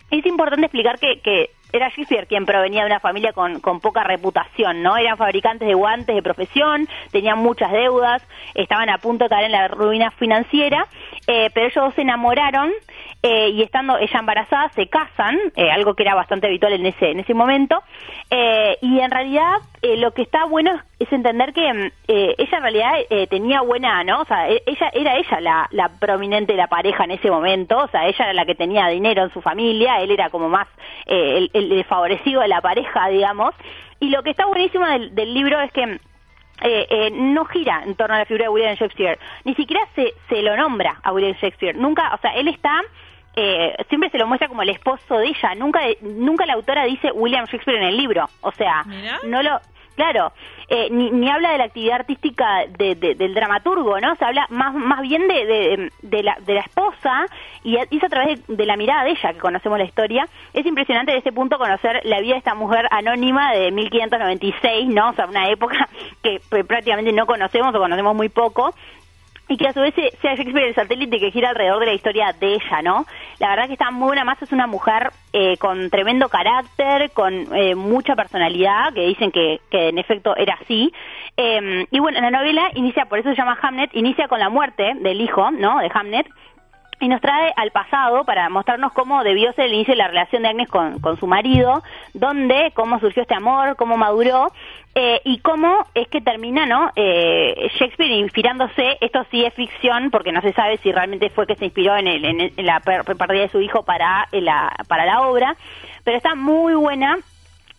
Es 0.10 0.26
importante 0.26 0.68
explicar 0.68 0.98
que, 1.00 1.20
que 1.20 1.50
era 1.74 1.90
Shakespeare 1.90 2.28
quien 2.28 2.46
provenía 2.46 2.82
de 2.82 2.88
una 2.88 3.00
familia 3.00 3.34
con, 3.34 3.60
con 3.60 3.80
poca 3.80 4.04
reputación, 4.04 4.82
¿no? 4.82 4.96
Eran 4.98 5.18
fabricantes 5.18 5.68
de 5.68 5.74
guantes 5.74 6.16
de 6.16 6.22
profesión, 6.22 6.88
tenían 7.12 7.40
muchas 7.40 7.72
deudas, 7.72 8.24
estaban 8.56 8.90
a 8.90 8.98
punto 9.00 9.26
de 9.26 9.30
caer 9.30 9.46
en 9.46 9.52
la 9.52 9.68
ruina 9.68 10.12
financiera, 10.12 10.88
eh, 11.28 11.50
pero 11.54 11.68
ellos 11.68 11.84
dos 11.86 11.94
se 11.96 12.02
enamoraron 12.02 12.72
eh, 13.22 13.50
y 13.50 13.62
estando 13.62 13.98
ella 13.98 14.20
embarazada 14.20 14.70
se 14.70 14.88
casan, 14.88 15.38
eh, 15.56 15.70
algo 15.72 15.94
que 15.94 16.04
era 16.04 16.16
bastante 16.16 16.48
habitual 16.48 16.74
en 16.74 16.86
ese, 16.86 17.12
en 17.12 17.20
ese 17.20 17.34
momento, 17.34 17.84
eh, 18.30 18.78
y 18.82 19.00
en 19.00 19.12
realidad 19.12 19.58
eh, 19.82 19.98
lo 19.98 20.12
que 20.12 20.22
está 20.22 20.46
bueno 20.46 20.74
es, 20.74 21.08
es 21.08 21.14
entender 21.14 21.54
que 21.54 21.74
mm, 21.74 21.92
ella 22.08 22.58
en 22.58 22.62
realidad 22.62 22.92
tenía 23.30 23.62
buena, 23.62 24.04
¿no? 24.04 24.22
O 24.22 24.26
sea, 24.26 24.50
e- 24.50 24.64
ella 24.66 24.90
era 24.94 25.18
ella 25.18 25.40
la, 25.42 25.68
la 25.72 25.90
prominente 25.90 26.54
de 26.54 26.58
la 26.58 26.68
pareja 26.68 27.04
en 27.04 27.12
ese 27.12 27.30
momento, 27.30 27.78
o 27.78 27.88
sea, 27.90 28.08
ella 28.08 28.26
era 28.26 28.34
la 28.34 28.46
que 28.46 28.56
tenía 28.56 28.88
dinero 28.88 29.24
en 29.24 29.34
su 29.34 29.42
familia, 29.42 30.02
él 30.02 30.12
era 30.12 30.30
como 30.30 30.50
más 30.50 30.68
el, 31.06 31.50
el 31.54 31.70
desfavorecido 31.70 32.42
de 32.42 32.48
la 32.48 32.62
pareja, 32.62 33.10
digamos, 33.10 33.54
y 34.00 34.10
lo 34.10 34.22
que 34.24 34.30
está 34.30 34.46
buenísimo 34.46 34.86
del, 34.86 35.16
del 35.16 35.34
libro 35.34 35.60
es 35.60 35.72
que 35.72 35.86
mm, 35.86 36.00
eh, 36.62 36.88
eh, 36.90 37.10
no 37.12 37.46
gira 37.46 37.84
en 37.86 37.96
torno 37.96 38.16
a 38.16 38.20
la 38.20 38.26
figura 38.26 38.46
de 38.46 38.50
William 38.50 38.76
Shakespeare, 38.76 39.20
ni 39.44 39.54
siquiera 39.56 39.82
se, 39.96 40.14
se 40.30 40.42
lo 40.42 40.56
nombra 40.58 41.00
a 41.04 41.12
William 41.14 41.36
Shakespeare, 41.36 41.78
nunca, 41.78 42.14
o 42.14 42.18
sea, 42.18 42.32
él 42.32 42.48
está, 42.48 42.82
eh, 43.36 43.76
siempre 43.90 44.10
se 44.10 44.18
lo 44.18 44.26
muestra 44.28 44.48
como 44.48 44.64
el 44.64 44.70
esposo 44.70 45.18
de 45.20 45.28
ella, 45.28 45.54
nunca, 45.56 45.82
nunca 46.02 46.46
la 46.46 46.54
autora 46.54 46.86
dice 46.86 47.12
William 47.14 47.46
Shakespeare 47.46 47.78
en 47.80 47.88
el 47.88 47.98
libro, 47.98 48.26
o 48.42 48.52
sea, 48.52 48.84
no 49.28 49.44
lo, 49.44 49.60
claro, 49.96 50.32
eh, 50.70 50.90
ni, 50.92 51.10
ni 51.12 51.30
habla 51.30 51.52
de 51.52 51.58
la 51.60 51.64
actividad 51.66 51.96
artística 52.02 52.66
de- 52.78 52.96
de- 52.96 53.16
del 53.16 53.34
dramaturgo, 53.34 54.00
¿no? 54.02 54.16
Se 54.16 54.26
habla 54.26 54.46
más, 54.50 54.74
más 54.74 55.02
bien 55.02 55.28
de, 55.28 55.90
de, 56.02 56.24
la, 56.24 56.38
de 56.46 56.54
la 56.56 56.60
esposa 56.62 57.26
y 57.64 57.78
es 57.78 58.04
a 58.04 58.10
través 58.10 58.46
de, 58.48 58.66
la 58.66 58.76
mirada 58.76 59.06
de 59.06 59.12
ella 59.12 59.34
que 59.34 59.40
conocemos 59.40 59.78
la 59.80 59.86
historia. 59.86 60.28
Es 60.54 60.66
impresionante 60.66 61.14
de 61.14 61.20
este 61.20 61.32
punto 61.32 61.58
conocer 61.58 62.02
la 62.04 62.20
vida 62.20 62.34
de 62.34 62.40
esta 62.40 62.54
mujer 62.54 62.86
anónima 62.92 63.54
de 63.54 63.72
1596, 63.72 64.88
¿no? 64.90 65.10
O 65.10 65.14
sea, 65.14 65.26
una 65.26 65.50
época 65.50 65.88
que 66.28 66.42
pues, 66.50 66.66
prácticamente 66.66 67.12
no 67.14 67.26
conocemos 67.26 67.74
o 67.74 67.80
conocemos 67.80 68.16
muy 68.16 68.30
poco 68.30 68.74
y 69.50 69.56
que 69.56 69.68
a 69.68 69.72
su 69.74 69.80
vez 69.80 69.94
se- 69.96 70.12
sea 70.22 70.36
Shakespeare 70.36 70.68
el 70.68 70.76
satélite 70.76 71.20
que 71.20 71.32
gira 71.32 71.50
alrededor 71.52 71.80
de 71.80 71.86
la 71.86 71.94
historia 71.94 72.34
de 72.38 72.56
ella, 72.56 72.82
¿no? 72.84 73.06
La 73.40 73.50
verdad 73.50 73.68
que 73.68 73.74
está 73.74 73.92
muy 73.92 74.08
buena, 74.08 74.26
más 74.26 74.42
es 74.42 74.52
una 74.52 74.68
mujer 74.68 75.12
eh, 75.32 75.56
con 75.58 75.90
tremendo 75.90 76.28
carácter, 76.28 77.12
con 77.12 77.56
eh, 77.56 77.74
mucha 77.76 78.14
personalidad, 78.16 78.94
que 78.94 79.06
dicen 79.08 79.32
que, 79.32 79.62
en 79.72 79.98
efecto 79.98 80.36
era 80.36 80.58
así. 80.62 80.92
Eh, 81.38 81.86
y 81.92 82.00
bueno, 82.00 82.20
la 82.20 82.30
novela 82.32 82.72
inicia, 82.76 83.06
por 83.06 83.20
eso 83.20 83.30
se 83.30 83.36
llama 83.38 83.58
Hamnet, 83.62 83.92
inicia 83.96 84.28
con 84.28 84.40
la 84.40 84.50
muerte 84.50 84.94
del 85.00 85.22
hijo, 85.22 85.50
¿no? 85.52 85.80
De 85.80 85.90
Hamnet. 85.94 86.28
Y 87.00 87.08
nos 87.08 87.22
trae 87.22 87.54
al 87.56 87.72
pasado 87.72 88.24
para 88.24 88.50
mostrarnos 88.50 88.92
cómo 88.94 89.24
debió 89.24 89.54
ser 89.54 89.66
el 89.66 89.74
inicio 89.74 89.94
de 89.94 90.00
la 90.00 90.08
relación 90.08 90.42
de 90.42 90.50
Agnes 90.50 90.68
con, 90.68 91.00
con 91.00 91.20
su 91.20 91.28
marido, 91.28 91.84
dónde, 92.14 92.72
cómo 92.74 93.00
surgió 93.00 93.22
este 93.22 93.36
amor, 93.36 93.76
cómo 93.76 93.98
maduró 93.98 94.52
eh, 94.96 95.22
y 95.24 95.38
cómo 95.40 95.86
es 95.94 96.08
que 96.08 96.22
termina, 96.22 96.66
¿no? 96.66 96.90
Eh, 96.96 97.70
Shakespeare 97.78 98.12
inspirándose, 98.14 98.98
esto 99.00 99.24
sí 99.30 99.46
es 99.46 99.54
ficción 99.54 100.10
porque 100.10 100.32
no 100.32 100.42
se 100.42 100.54
sabe 100.54 100.78
si 100.78 100.92
realmente 100.92 101.30
fue 101.30 101.46
que 101.46 101.56
se 101.56 101.66
inspiró 101.66 101.96
en, 101.96 102.08
el, 102.08 102.26
en, 102.26 102.42
el- 102.42 102.54
en 102.58 102.66
la 102.66 102.80
pérdida 102.80 103.42
de 103.44 103.50
su 103.50 103.62
hijo 103.62 103.84
para 103.84 104.28
eh, 104.32 104.42
la, 104.42 104.76
para 104.88 105.06
la 105.06 105.22
obra, 105.22 105.56
pero 106.04 106.18
está 106.18 106.34
muy 106.36 106.74
buena 106.74 107.18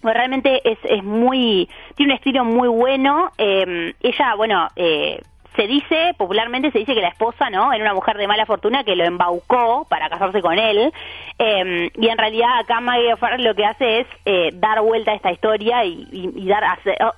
pues 0.01 0.15
realmente 0.15 0.61
es, 0.71 0.79
es 0.85 1.03
muy, 1.03 1.69
tiene 1.97 2.13
un 2.13 2.17
estilo 2.19 2.45
muy 2.45 2.69
bueno. 2.69 3.33
eh, 3.37 3.95
ella, 4.01 4.37
bueno, 4.37 4.69
eh, 4.77 5.21
se 5.59 5.67
dice, 5.67 6.15
popularmente 6.17 6.71
se 6.71 6.79
dice 6.79 6.95
que 6.95 7.00
la 7.00 7.09
esposa, 7.09 7.50
¿no? 7.50 7.73
Era 7.73 7.83
una 7.83 7.95
mujer 7.95 8.17
de 8.17 8.29
mala 8.29 8.47
fortuna 8.47 8.85
que 8.85 8.95
lo 8.95 9.05
embaucó 9.05 9.87
para 9.91 10.09
casarse 10.09 10.41
con 10.41 10.57
él. 10.57 10.93
eh, 11.41 11.91
y 11.97 12.09
en 12.09 12.17
realidad 12.19 12.61
acá 12.61 12.81
Maggie 12.81 13.12
O'Farrell 13.15 13.43
lo 13.43 13.55
que 13.57 13.65
hace 13.65 14.00
es 14.00 14.07
eh, 14.25 14.50
dar 14.55 14.81
vuelta 14.83 15.11
a 15.11 15.15
esta 15.15 15.33
historia 15.33 15.85
y, 15.85 16.07
y- 16.12 16.33
y 16.45 16.47
dar, 16.47 16.62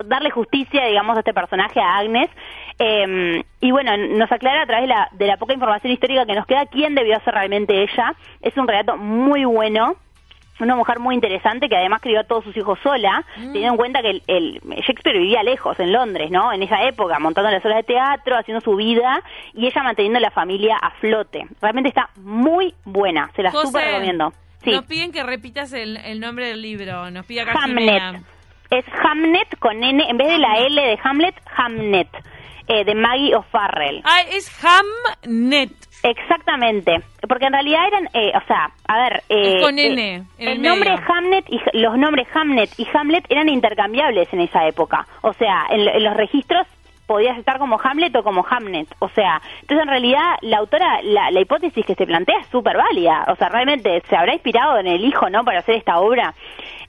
darle 0.06 0.30
justicia, 0.30 0.86
digamos, 0.86 1.16
a 1.16 1.20
este 1.20 1.34
personaje, 1.34 1.80
a 1.80 1.98
Agnes. 1.98 2.30
eh, 2.78 3.42
y 3.60 3.70
bueno, 3.72 3.94
nos 3.98 4.32
aclara 4.32 4.62
a 4.62 4.66
través 4.66 4.84
de 4.88 4.94
la, 4.94 5.08
de 5.12 5.26
la 5.26 5.36
poca 5.36 5.52
información 5.52 5.92
histórica 5.92 6.24
que 6.24 6.34
nos 6.34 6.46
queda 6.46 6.64
quién 6.64 6.94
debió 6.94 7.20
ser 7.20 7.34
realmente 7.34 7.82
ella. 7.82 8.14
Es 8.40 8.56
un 8.56 8.66
relato 8.66 8.96
muy 8.96 9.44
bueno 9.44 9.96
una 10.64 10.76
mujer 10.76 10.98
muy 10.98 11.14
interesante 11.14 11.68
que 11.68 11.76
además 11.76 12.00
crió 12.00 12.20
a 12.20 12.24
todos 12.24 12.44
sus 12.44 12.56
hijos 12.56 12.78
sola, 12.82 13.24
teniendo 13.34 13.70
en 13.70 13.76
cuenta 13.76 14.02
que 14.02 14.10
el, 14.10 14.22
el- 14.26 14.60
Shakespeare 14.86 15.18
vivía 15.18 15.42
lejos, 15.42 15.78
en 15.80 15.92
Londres, 15.92 16.30
¿no? 16.30 16.52
En 16.52 16.62
esa 16.62 16.82
época, 16.84 17.18
montando 17.18 17.50
las 17.50 17.64
obras 17.64 17.78
de 17.78 17.82
teatro, 17.84 18.36
haciendo 18.36 18.60
su 18.60 18.76
vida 18.76 19.22
y 19.54 19.66
ella 19.66 19.82
manteniendo 19.82 20.20
la 20.20 20.30
familia 20.30 20.76
a 20.80 20.90
flote. 20.92 21.46
Realmente 21.60 21.88
está 21.88 22.10
muy 22.16 22.74
buena, 22.84 23.30
se 23.36 23.42
la 23.42 23.50
José, 23.50 23.66
súper 23.68 23.84
recomiendo. 23.86 24.32
Sí, 24.62 24.72
Nos 24.72 24.84
piden 24.84 25.10
que 25.10 25.22
repitas 25.22 25.72
el, 25.72 25.96
el 25.96 26.20
nombre 26.20 26.48
del 26.48 26.60
libro. 26.60 27.10
Nos 27.10 27.24
pide 27.24 27.40
acá. 27.40 27.54
Jimena. 27.64 28.22
Es 28.70 28.84
Hamnet 29.04 29.58
con 29.58 29.82
N, 29.82 30.04
en 30.08 30.16
vez 30.16 30.28
de 30.28 30.38
la 30.38 30.58
L 30.58 30.80
de 30.80 30.98
Hamlet, 31.02 31.34
Hamnet, 31.56 32.08
eh, 32.68 32.84
de 32.84 32.94
Maggie 32.94 33.34
O'Farrell. 33.34 34.00
Ah, 34.04 34.22
es 34.30 34.48
Hamnet. 34.64 35.70
Exactamente, 36.02 37.02
porque 37.28 37.44
en 37.44 37.52
realidad 37.52 37.86
eran, 37.86 38.08
eh, 38.14 38.32
o 38.34 38.46
sea, 38.46 38.70
a 38.88 38.96
ver, 39.02 39.22
eh, 39.28 39.60
con 39.60 39.78
eh, 39.78 39.86
N, 39.88 40.14
en 40.16 40.24
el 40.38 40.48
el 40.48 40.62
nombre. 40.62 40.94
Hamnet 41.06 41.44
y 41.50 41.60
los 41.74 41.98
nombres 41.98 42.26
Hamnet 42.32 42.70
y 42.78 42.88
Hamlet 42.94 43.26
eran 43.28 43.50
intercambiables 43.50 44.32
en 44.32 44.40
esa 44.40 44.66
época, 44.66 45.06
o 45.20 45.34
sea, 45.34 45.66
en, 45.68 45.86
en 45.86 46.02
los 46.02 46.16
registros 46.16 46.66
podías 47.06 47.36
estar 47.36 47.58
como 47.58 47.78
Hamlet 47.82 48.14
o 48.16 48.22
como 48.22 48.46
Hamnet, 48.48 48.88
o 49.00 49.08
sea, 49.10 49.42
entonces 49.60 49.82
en 49.82 49.88
realidad 49.88 50.36
la 50.42 50.58
autora, 50.58 51.02
la, 51.02 51.30
la 51.32 51.40
hipótesis 51.40 51.84
que 51.84 51.96
se 51.96 52.06
plantea 52.06 52.38
es 52.38 52.46
súper 52.46 52.76
válida, 52.78 53.26
o 53.28 53.34
sea, 53.36 53.48
realmente 53.50 54.00
se 54.08 54.16
habrá 54.16 54.32
inspirado 54.32 54.78
en 54.78 54.86
el 54.86 55.04
hijo, 55.04 55.28
¿no?, 55.28 55.44
para 55.44 55.58
hacer 55.58 55.74
esta 55.74 55.98
obra, 55.98 56.32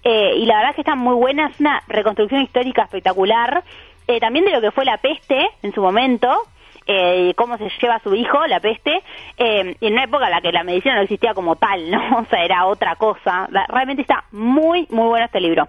Eh, 0.04 0.34
y 0.38 0.46
la 0.46 0.56
verdad 0.56 0.70
es 0.72 0.76
que 0.76 0.82
está 0.82 0.96
muy 0.96 1.16
buena, 1.16 1.48
es 1.48 1.60
una 1.60 1.84
reconstrucción 1.88 2.42
histórica 2.42 2.84
espectacular, 2.84 3.64
eh, 4.08 4.20
también 4.20 4.46
de 4.46 4.52
lo 4.52 4.62
que 4.62 4.72
fue 4.72 4.84
la 4.84 4.98
peste 4.98 5.48
en 5.62 5.74
su 5.74 5.82
momento, 5.82 6.48
eh, 6.88 7.34
cómo 7.36 7.58
se 7.58 7.70
lleva 7.82 7.96
a 7.96 8.04
su 8.04 8.16
hijo, 8.16 8.46
la 8.48 8.60
peste, 8.60 9.04
eh, 9.38 9.76
en 9.80 9.94
una 9.94 10.04
época 10.04 10.26
en 10.26 10.32
la 10.32 10.42
que 10.42 10.52
la 10.52 10.64
medicina 10.64 10.96
no 10.96 11.02
existía 11.02 11.34
como 11.34 11.56
tal, 11.56 11.90
¿no? 11.90 12.00
O 12.20 12.26
sea, 12.26 12.44
era 12.44 12.66
otra 12.66 12.96
cosa. 12.96 13.48
Realmente 13.70 14.02
está 14.02 14.26
muy, 14.32 14.88
muy 14.90 15.08
bueno 15.08 15.26
este 15.26 15.40
libro. 15.40 15.68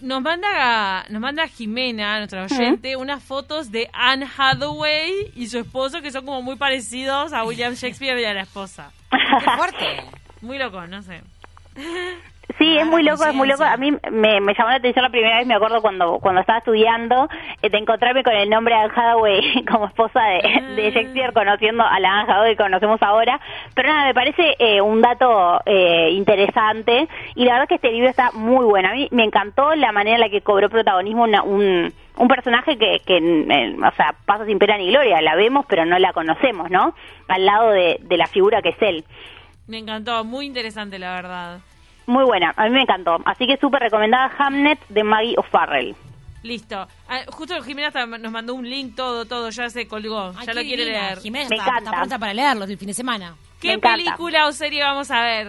Nos 0.00 0.20
manda, 0.20 1.04
nos 1.10 1.20
manda 1.20 1.46
Jimena, 1.46 2.18
nuestra 2.18 2.44
oyente, 2.44 2.96
unas 2.96 3.22
fotos 3.22 3.70
de 3.70 3.88
Anne 3.92 4.26
Hathaway 4.36 5.30
y 5.36 5.46
su 5.46 5.58
esposo 5.58 6.02
que 6.02 6.10
son 6.10 6.26
como 6.26 6.42
muy 6.42 6.56
parecidos 6.56 7.32
a 7.32 7.44
William 7.44 7.74
Shakespeare 7.74 8.18
y 8.20 8.24
a 8.24 8.34
la 8.34 8.42
esposa. 8.42 8.90
Qué 9.10 9.50
fuerte. 9.50 10.02
Muy 10.40 10.58
loco, 10.58 10.84
no 10.88 11.02
sé. 11.02 11.22
Sí, 12.58 12.76
es 12.76 12.82
Ah, 12.82 12.86
muy 12.90 13.02
loco, 13.02 13.24
es 13.24 13.34
muy 13.34 13.48
loco. 13.48 13.64
A 13.64 13.76
mí 13.76 13.92
me, 14.10 14.40
me 14.40 14.54
llamó 14.54 14.70
la 14.70 14.76
atención 14.76 15.02
la 15.02 15.08
primera 15.10 15.38
vez, 15.38 15.46
me 15.46 15.54
acuerdo 15.54 15.80
cuando 15.80 16.18
cuando 16.18 16.40
estaba 16.42 16.58
estudiando, 16.58 17.28
eh, 17.62 17.70
de 17.70 17.78
encontrarme 17.78 18.22
con 18.22 18.34
el 18.34 18.50
nombre 18.50 18.74
de 18.74 18.80
Anne 18.82 18.92
Hathaway 18.94 19.64
como 19.70 19.86
esposa 19.86 20.20
de, 20.22 20.62
de 20.76 20.90
Shakespeare, 20.90 21.32
conociendo 21.32 21.82
a 21.84 21.98
la 21.98 22.20
Anne 22.20 22.30
Hathaway 22.32 22.56
que 22.56 22.62
conocemos 22.62 23.00
ahora. 23.02 23.40
Pero 23.74 23.88
nada, 23.88 24.04
me 24.06 24.14
parece 24.14 24.54
eh, 24.58 24.80
un 24.80 25.00
dato 25.00 25.60
eh, 25.64 26.10
interesante 26.10 27.08
y 27.34 27.44
la 27.44 27.52
verdad 27.54 27.68
que 27.68 27.76
este 27.76 27.90
libro 27.92 28.08
está 28.10 28.30
muy 28.32 28.64
bueno. 28.66 28.88
A 28.88 28.92
mí 28.92 29.08
me 29.12 29.24
encantó 29.24 29.74
la 29.74 29.92
manera 29.92 30.16
en 30.16 30.20
la 30.20 30.28
que 30.28 30.42
cobró 30.42 30.68
protagonismo 30.68 31.22
una- 31.24 31.42
un, 31.42 31.92
un 32.18 32.28
personaje 32.28 32.76
que, 32.76 33.00
que 33.06 33.16
eh, 33.16 33.76
o 33.78 33.96
sea, 33.96 34.14
pasa 34.26 34.44
sin 34.44 34.58
pena 34.58 34.76
ni 34.76 34.90
gloria. 34.90 35.22
La 35.22 35.36
vemos, 35.36 35.64
pero 35.68 35.84
no 35.86 35.98
la 35.98 36.12
conocemos, 36.12 36.70
¿no? 36.70 36.94
Al 37.28 37.46
lado 37.46 37.70
de, 37.70 37.98
de 38.02 38.16
la 38.18 38.26
figura 38.26 38.60
que 38.60 38.70
es 38.70 38.82
él. 38.82 39.04
Me 39.68 39.78
encantó, 39.78 40.22
muy 40.24 40.44
interesante 40.46 40.98
la 40.98 41.14
verdad. 41.14 41.58
Muy 42.06 42.24
buena, 42.24 42.52
a 42.56 42.64
mí 42.64 42.70
me 42.70 42.82
encantó. 42.82 43.18
Así 43.24 43.46
que 43.46 43.56
súper 43.58 43.80
recomendada 43.82 44.30
Hamnet 44.38 44.78
de 44.88 45.04
Maggie 45.04 45.34
O'Farrell. 45.38 45.94
Listo. 46.42 46.88
Ah, 47.08 47.20
justo 47.28 47.62
Jimena 47.62 47.88
hasta 47.88 48.04
nos 48.04 48.32
mandó 48.32 48.54
un 48.54 48.68
link, 48.68 48.96
todo, 48.96 49.26
todo, 49.26 49.50
ya 49.50 49.70
se 49.70 49.86
colgó, 49.86 50.32
Ay, 50.36 50.46
ya 50.46 50.54
lo 50.54 50.62
quiere 50.62 50.84
divina. 50.84 51.06
leer. 51.06 51.18
Jimena 51.20 51.48
Me 51.48 51.56
está, 51.56 51.68
encanta. 51.70 51.90
está 51.90 51.96
pronta 51.98 52.18
para 52.18 52.34
leerlos 52.34 52.68
el 52.68 52.78
fin 52.78 52.88
de 52.88 52.94
semana. 52.94 53.36
¿Qué 53.60 53.68
me 53.68 53.74
encanta. 53.74 53.96
película 53.96 54.48
o 54.48 54.52
serie 54.52 54.82
vamos 54.82 55.08
a 55.12 55.22
ver? 55.22 55.46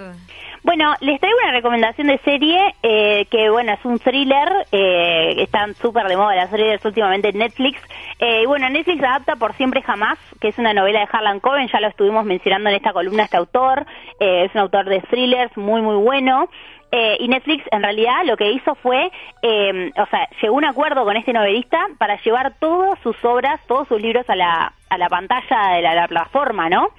Bueno, 0.61 0.93
les 1.01 1.19
traigo 1.19 1.37
una 1.43 1.51
recomendación 1.51 2.07
de 2.07 2.19
serie 2.19 2.75
eh, 2.83 3.25
que, 3.31 3.49
bueno, 3.49 3.73
es 3.73 3.83
un 3.83 3.97
thriller. 3.99 4.47
Eh, 4.71 5.41
están 5.41 5.73
súper 5.75 6.07
de 6.07 6.15
moda 6.15 6.35
las 6.35 6.51
thrillers 6.51 6.85
últimamente 6.85 7.29
en 7.29 7.39
Netflix. 7.39 7.81
Eh, 8.25 8.45
bueno, 8.47 8.69
Netflix 8.69 9.03
adapta 9.03 9.35
Por 9.35 9.51
Siempre 9.55 9.81
Jamás, 9.81 10.17
que 10.39 10.47
es 10.47 10.57
una 10.57 10.73
novela 10.73 11.01
de 11.01 11.07
Harlan 11.11 11.41
Coben. 11.41 11.67
Ya 11.67 11.81
lo 11.81 11.89
estuvimos 11.89 12.23
mencionando 12.23 12.69
en 12.69 12.77
esta 12.77 12.93
columna 12.93 13.23
este 13.23 13.35
autor. 13.35 13.85
Eh, 14.17 14.45
es 14.45 14.55
un 14.55 14.61
autor 14.61 14.85
de 14.85 15.01
thrillers 15.01 15.57
muy, 15.57 15.81
muy 15.81 15.97
bueno. 15.97 16.47
Eh, 16.89 17.17
y 17.19 17.27
Netflix 17.27 17.65
en 17.71 17.83
realidad 17.83 18.23
lo 18.23 18.37
que 18.37 18.49
hizo 18.49 18.75
fue, 18.75 19.11
eh, 19.41 19.91
o 19.97 20.05
sea, 20.05 20.29
llegó 20.41 20.55
a 20.55 20.57
un 20.57 20.63
acuerdo 20.63 21.03
con 21.03 21.17
este 21.17 21.33
novelista 21.33 21.85
para 21.97 22.17
llevar 22.21 22.53
todas 22.59 22.97
sus 22.99 23.17
obras, 23.25 23.59
todos 23.67 23.89
sus 23.89 24.01
libros 24.01 24.29
a 24.29 24.37
la, 24.37 24.73
a 24.89 24.97
la 24.97 25.09
pantalla 25.09 25.75
de 25.75 25.81
la, 25.81 25.93
la 25.93 26.07
plataforma, 26.07 26.69
¿no? 26.69 26.91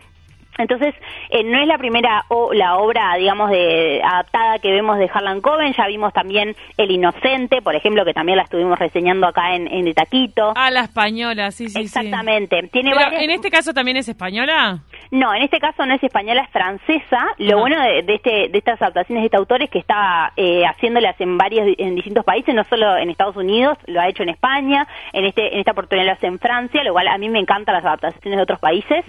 Entonces, 0.59 0.95
eh, 1.31 1.43
no 1.45 1.61
es 1.61 1.67
la 1.67 1.79
primera 1.79 2.25
o, 2.29 2.53
la 2.53 2.77
obra, 2.77 3.17
digamos, 3.17 3.51
de, 3.51 4.01
adaptada 4.05 4.59
que 4.61 4.71
vemos 4.71 4.99
de 4.99 5.11
Harlan 5.13 5.41
Coben, 5.41 5.73
ya 5.75 5.87
vimos 5.87 6.13
también 6.13 6.55
El 6.77 6.91
Inocente, 6.91 7.61
por 7.63 7.75
ejemplo, 7.75 8.05
que 8.05 8.13
también 8.15 8.37
la 8.37 8.45
estuvimos 8.45 8.79
reseñando 8.79 9.27
acá 9.27 9.55
en, 9.55 9.67
en 9.67 9.85
De 9.85 9.95
Taquito. 9.95 10.53
Ah, 10.57 10.71
la 10.71 10.81
española, 10.81 11.51
sí, 11.51 11.67
sí, 11.69 11.73
sí. 11.75 11.81
Exactamente. 11.81 12.69
Tiene 12.73 12.91
Pero, 12.91 13.03
varias- 13.03 13.23
¿En 13.23 13.31
este 13.31 13.51
caso 13.51 13.73
también 13.75 13.97
es 13.97 14.09
española? 14.09 14.79
No, 15.15 15.33
en 15.33 15.43
este 15.43 15.61
caso 15.61 15.87
no 15.87 15.95
es 15.95 16.03
española, 16.03 16.41
es 16.43 16.51
francesa. 16.51 17.25
Lo 17.39 17.59
Ah. 17.59 17.61
bueno 17.61 17.81
de, 17.81 18.03
de 18.03 18.15
este, 18.17 18.49
de 18.49 18.59
estas 18.59 18.83
adaptaciones 18.83 19.23
de 19.23 19.27
este 19.27 19.37
autor 19.37 19.63
es 19.63 19.71
que 19.71 19.79
está 19.79 20.33
eh, 20.37 20.65
haciéndolas 20.67 21.15
en 21.21 21.39
varios, 21.39 21.69
en 21.79 21.95
distintos 21.95 22.25
países, 22.25 22.53
no 22.53 22.65
solo 22.65 22.97
en 22.97 23.11
Estados 23.11 23.37
Unidos, 23.37 23.79
lo 23.87 24.01
ha 24.01 24.09
hecho 24.09 24.25
en 24.25 24.31
España, 24.31 24.89
en 25.13 25.25
este, 25.25 25.55
en 25.55 25.61
esta 25.61 25.71
oportunidad 25.71 26.07
lo 26.07 26.13
hace 26.15 26.27
en 26.27 26.41
Francia, 26.41 26.83
lo 26.83 26.93
cual 26.93 27.07
a 27.07 27.17
mí 27.17 27.29
me 27.29 27.39
encantan 27.39 27.77
las 27.77 27.85
adaptaciones 27.85 28.39
de 28.39 28.43
otros 28.43 28.59
países. 28.59 29.05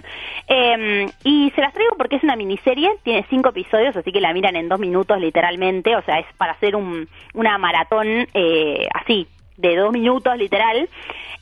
Eh, 0.46 1.06
y 1.24 1.50
se 1.56 1.60
las 1.60 1.72
traigo 1.72 1.96
porque 1.96 2.16
es 2.16 2.22
una 2.22 2.36
miniserie, 2.36 2.88
tiene 3.02 3.26
cinco 3.28 3.48
episodios, 3.48 3.96
así 3.96 4.12
que 4.12 4.20
la 4.20 4.32
miran 4.32 4.54
en 4.54 4.68
dos 4.68 4.78
minutos 4.78 5.18
literalmente, 5.20 5.96
o 5.96 6.02
sea, 6.02 6.20
es 6.20 6.26
para 6.38 6.52
hacer 6.52 6.76
un, 6.76 7.08
una 7.34 7.58
maratón 7.58 8.28
eh, 8.32 8.86
así, 8.94 9.26
de 9.56 9.76
dos 9.76 9.92
minutos 9.92 10.36
literal. 10.36 10.88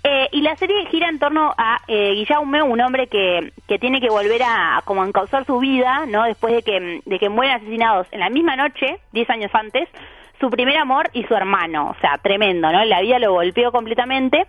Eh, 0.07 0.29
y 0.33 0.43
la 0.43 0.55
serie 0.57 0.85
gira 0.87 1.09
en 1.09 1.19
torno 1.19 1.55
a 1.57 1.79
eh, 1.89 2.13
Guillaume, 2.15 2.63
un 2.63 2.81
hombre 2.83 3.07
que, 3.07 3.53
que 3.67 3.79
tiene 3.79 4.01
que 4.01 4.11
volver 4.11 4.43
a, 4.43 4.77
a 4.77 4.83
como 4.83 5.03
encauzar 5.05 5.47
su 5.47 5.59
vida, 5.59 6.05
¿no? 6.07 6.25
Después 6.25 6.53
de 6.55 6.63
que, 6.63 7.01
de 7.07 7.19
que 7.19 7.29
mueren 7.31 7.55
asesinados 7.57 8.07
en 8.11 8.21
la 8.21 8.29
misma 8.29 8.55
noche, 8.55 8.99
10 9.13 9.31
años 9.31 9.51
antes, 9.55 9.89
su 10.41 10.51
primer 10.51 10.77
amor 10.77 11.09
y 11.15 11.25
su 11.25 11.35
hermano. 11.35 11.89
O 11.97 12.01
sea, 12.01 12.19
tremendo, 12.19 12.71
¿no? 12.71 12.85
La 12.85 13.01
vida 13.01 13.19
lo 13.19 13.33
golpeó 13.33 13.73
completamente. 13.73 14.47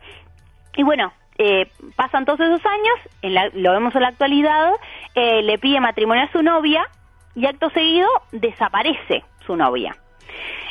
Y 0.75 0.83
bueno, 0.83 1.13
eh, 1.37 1.69
pasan 1.95 2.25
todos 2.25 2.41
esos 2.41 2.65
años, 2.65 2.95
en 3.21 3.33
la- 3.33 3.49
lo 3.53 3.71
vemos 3.71 3.95
en 3.95 4.01
la 4.01 4.09
actualidad, 4.09 4.71
eh, 5.15 5.41
le 5.41 5.57
pide 5.57 5.79
matrimonio 5.79 6.23
a 6.23 6.31
su 6.33 6.43
novia 6.43 6.85
y 7.33 7.45
acto 7.45 7.69
seguido 7.69 8.09
desaparece 8.33 9.23
su 9.45 9.55
novia. 9.55 9.95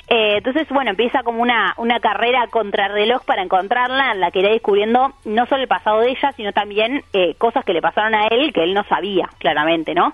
Eh, 0.08 0.36
entonces, 0.36 0.68
bueno, 0.68 0.90
empieza 0.90 1.22
como 1.22 1.40
una, 1.40 1.72
una 1.78 1.98
carrera 1.98 2.46
contrarreloj 2.48 3.24
para 3.24 3.42
encontrarla, 3.42 4.12
en 4.12 4.20
la 4.20 4.30
que 4.30 4.40
irá 4.40 4.50
descubriendo 4.50 5.12
no 5.24 5.46
solo 5.46 5.62
el 5.62 5.68
pasado 5.68 6.00
de 6.00 6.10
ella, 6.10 6.32
sino 6.32 6.52
también 6.52 7.02
eh, 7.14 7.34
cosas 7.38 7.64
que 7.64 7.72
le 7.72 7.80
pasaron 7.80 8.14
a 8.14 8.26
él 8.28 8.52
que 8.52 8.62
él 8.64 8.74
no 8.74 8.84
sabía, 8.84 9.28
claramente, 9.38 9.94
¿no? 9.94 10.12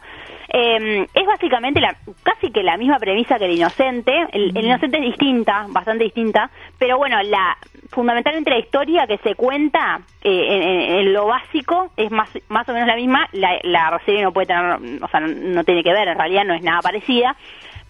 Eh, 0.52 1.06
es 1.14 1.26
básicamente 1.26 1.80
la, 1.80 1.94
casi 2.24 2.50
que 2.50 2.62
la 2.64 2.76
misma 2.76 2.98
premisa 2.98 3.38
que 3.38 3.44
el 3.46 3.56
inocente. 3.56 4.12
El, 4.32 4.56
el 4.56 4.64
inocente 4.66 4.98
es 4.98 5.04
distinta, 5.04 5.66
bastante 5.68 6.04
distinta, 6.04 6.50
pero 6.78 6.96
bueno, 6.98 7.20
la 7.22 7.56
fundamentalmente 7.90 8.50
la 8.50 8.58
historia 8.58 9.06
que 9.08 9.18
se 9.18 9.34
cuenta 9.34 10.00
eh, 10.22 10.46
en, 10.48 10.62
en- 10.62 10.98
en 11.00 11.12
lo 11.12 11.26
básico 11.26 11.90
es 11.96 12.10
más, 12.12 12.28
más 12.48 12.68
o 12.68 12.72
menos 12.72 12.86
la 12.88 12.96
misma. 12.96 13.28
La, 13.32 13.58
la 13.62 14.00
serie 14.04 14.22
no 14.22 14.32
puede 14.32 14.46
tener, 14.48 15.02
o 15.02 15.08
sea, 15.08 15.20
no, 15.20 15.28
no 15.28 15.64
tiene 15.64 15.82
que 15.82 15.92
ver, 15.92 16.06
en 16.08 16.18
realidad 16.18 16.44
no 16.44 16.54
es 16.54 16.62
nada 16.62 16.80
parecida, 16.80 17.34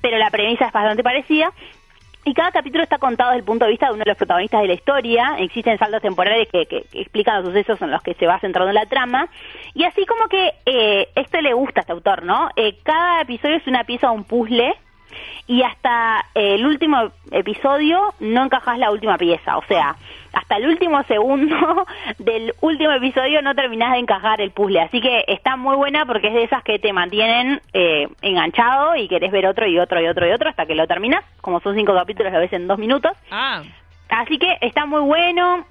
pero 0.02 0.16
la 0.18 0.30
premisa 0.30 0.66
es 0.66 0.72
bastante 0.72 1.02
parecida. 1.02 1.50
Y 2.24 2.34
cada 2.34 2.50
capítulo 2.52 2.82
está 2.84 2.98
contado 2.98 3.30
desde 3.30 3.40
el 3.40 3.44
punto 3.46 3.64
de 3.64 3.70
vista 3.70 3.86
de 3.86 3.92
uno 3.94 4.04
de 4.04 4.10
los 4.10 4.18
protagonistas 4.18 4.60
de 4.60 4.68
la 4.68 4.74
historia. 4.74 5.36
Existen 5.38 5.78
saltos 5.78 6.02
temporales 6.02 6.48
que, 6.52 6.66
que- 6.66 6.82
que 6.92 7.00
explican 7.00 7.36
los 7.36 7.46
sucesos 7.46 7.80
en 7.80 7.90
los 7.90 8.02
que 8.02 8.14
se 8.14 8.26
va 8.26 8.38
centrando 8.40 8.72
la 8.72 8.84
trama. 8.86 9.28
Y 9.74 9.84
así 9.84 10.04
como 10.04 10.28
que 10.28 10.52
eh, 10.66 11.08
esto 11.14 11.40
le 11.40 11.54
gusta 11.54 11.80
a 11.80 11.82
este 11.82 11.92
autor, 11.92 12.22
¿no? 12.24 12.50
Eh, 12.56 12.76
cada 12.82 13.22
episodio 13.22 13.56
es 13.56 13.66
una 13.66 13.84
pieza 13.84 14.10
un 14.10 14.24
puzzle 14.24 14.74
y 15.46 15.62
hasta 15.62 16.26
eh, 16.34 16.54
el 16.54 16.66
último 16.66 17.10
episodio 17.30 18.14
no 18.20 18.44
encajas 18.44 18.78
la 18.78 18.90
última 18.90 19.18
pieza. 19.18 19.56
O 19.56 19.64
sea, 19.64 19.96
hasta 20.32 20.56
el 20.56 20.66
último 20.66 21.02
segundo 21.04 21.86
del 22.18 22.54
último 22.60 22.92
episodio 22.92 23.42
no 23.42 23.54
terminás 23.54 23.92
de 23.92 23.98
encajar 23.98 24.40
el 24.40 24.50
puzzle. 24.50 24.80
Así 24.80 25.00
que 25.00 25.24
está 25.26 25.56
muy 25.56 25.76
buena 25.76 26.06
porque 26.06 26.28
es 26.28 26.34
de 26.34 26.44
esas 26.44 26.62
que 26.62 26.78
te 26.78 26.92
mantienen 26.92 27.60
eh, 27.72 28.08
enganchado 28.22 28.96
y 28.96 29.08
querés 29.08 29.32
ver 29.32 29.46
otro 29.46 29.66
y 29.66 29.78
otro 29.78 30.00
y 30.00 30.06
otro 30.06 30.28
y 30.28 30.32
otro 30.32 30.50
hasta 30.50 30.66
que 30.66 30.74
lo 30.74 30.86
terminas. 30.86 31.24
Como 31.40 31.60
son 31.60 31.74
cinco 31.74 31.94
capítulos, 31.94 32.32
lo 32.32 32.38
ves 32.38 32.52
en 32.52 32.66
dos 32.66 32.78
minutos. 32.78 33.12
Ah, 33.30 33.62
Así 34.10 34.38
que 34.38 34.58
está 34.60 34.86
muy 34.86 35.00
bueno. 35.00 35.64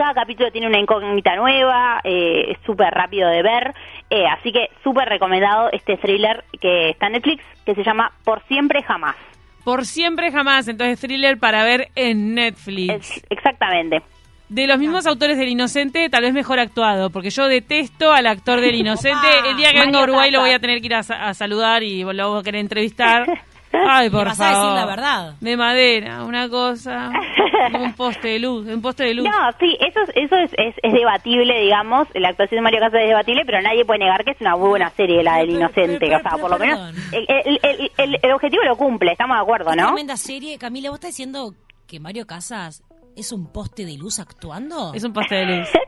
Cada 0.00 0.14
capítulo 0.14 0.50
tiene 0.50 0.66
una 0.66 0.78
incógnita 0.80 1.36
nueva, 1.36 2.00
eh, 2.04 2.52
es 2.52 2.58
súper 2.64 2.88
rápido 2.94 3.28
de 3.28 3.42
ver, 3.42 3.74
eh, 4.08 4.24
así 4.26 4.50
que 4.50 4.70
súper 4.82 5.06
recomendado 5.10 5.68
este 5.72 5.98
thriller 5.98 6.42
que 6.58 6.88
está 6.88 7.08
en 7.08 7.12
Netflix, 7.12 7.44
que 7.66 7.74
se 7.74 7.84
llama 7.84 8.10
Por 8.24 8.42
Siempre 8.48 8.82
Jamás. 8.82 9.14
por 9.62 9.84
siempre 9.84 10.32
jamás. 10.32 10.68
Entonces, 10.68 10.98
thriller 11.00 11.36
para 11.38 11.64
ver 11.64 11.88
en 11.96 12.34
Netflix. 12.34 12.94
Es- 12.94 13.26
exactamente. 13.28 14.00
De 14.48 14.66
los 14.66 14.78
mismos 14.78 15.06
autores 15.06 15.36
del 15.36 15.50
Inocente, 15.50 16.08
tal 16.08 16.22
vez 16.22 16.32
mejor 16.32 16.58
actuado, 16.60 17.10
porque 17.10 17.28
yo 17.28 17.46
detesto 17.46 18.10
al 18.10 18.26
actor 18.26 18.62
del 18.62 18.74
Inocente. 18.76 19.28
El 19.50 19.58
día 19.58 19.70
que 19.74 19.80
venga 19.80 20.00
a 20.00 20.04
Uruguay 20.04 20.30
lo 20.30 20.40
voy 20.40 20.52
a 20.52 20.58
tener 20.60 20.80
que 20.80 20.86
ir 20.86 20.94
a, 20.94 21.00
a 21.00 21.34
saludar 21.34 21.82
y 21.82 22.02
lo 22.04 22.30
voy 22.30 22.40
a 22.40 22.42
querer 22.42 22.62
entrevistar. 22.62 23.26
Ay, 23.72 24.10
por 24.10 24.26
vas 24.26 24.40
a 24.40 24.44
favor. 24.52 24.62
decir 24.72 24.80
la 24.80 24.86
verdad. 24.86 25.34
De 25.40 25.56
madera, 25.56 26.24
una 26.24 26.48
cosa. 26.48 27.10
un 27.78 27.92
poste 27.94 28.28
de 28.28 28.38
luz, 28.40 28.66
un 28.66 28.82
poste 28.82 29.04
de 29.04 29.14
luz. 29.14 29.24
No, 29.28 29.32
sí, 29.60 29.76
eso, 29.80 30.00
es, 30.00 30.10
eso 30.16 30.36
es, 30.36 30.50
es, 30.58 30.74
es 30.82 30.92
debatible, 30.92 31.60
digamos, 31.60 32.08
la 32.14 32.30
actuación 32.30 32.58
de 32.58 32.62
Mario 32.62 32.80
Casas 32.80 33.00
es 33.02 33.08
debatible, 33.08 33.42
pero 33.46 33.60
nadie 33.62 33.84
puede 33.84 34.00
negar 34.00 34.24
que 34.24 34.32
es 34.32 34.40
una 34.40 34.56
muy 34.56 34.68
buena 34.70 34.90
serie 34.90 35.22
la 35.22 35.36
del 35.36 35.46
Pero, 35.48 35.58
Inocente, 35.60 35.98
pero, 36.00 36.16
o 36.16 36.20
sea, 36.20 36.30
por 36.32 36.50
lo 36.50 36.58
menos 36.58 36.78
perdón. 36.78 37.04
el, 37.12 37.26
el, 37.28 37.60
el, 37.62 37.90
el- 37.96 38.18
el 38.22 38.32
objetivo 38.32 38.64
lo 38.64 38.76
cumple, 38.76 39.12
estamos 39.12 39.36
de 39.36 39.42
acuerdo, 39.42 39.74
¿no? 39.76 39.86
tremenda 39.86 40.16
serie. 40.16 40.58
Camila, 40.58 40.90
¿vos 40.90 40.96
estás 40.96 41.10
diciendo 41.10 41.54
que 41.86 42.00
Mario 42.00 42.26
Casas 42.26 42.82
es 43.16 43.30
un 43.32 43.52
poste 43.52 43.84
de 43.86 43.96
luz 43.96 44.18
actuando? 44.18 44.92
Es 44.94 45.04
un 45.04 45.12
poste 45.12 45.34
de 45.36 45.46
luz. 45.58 45.68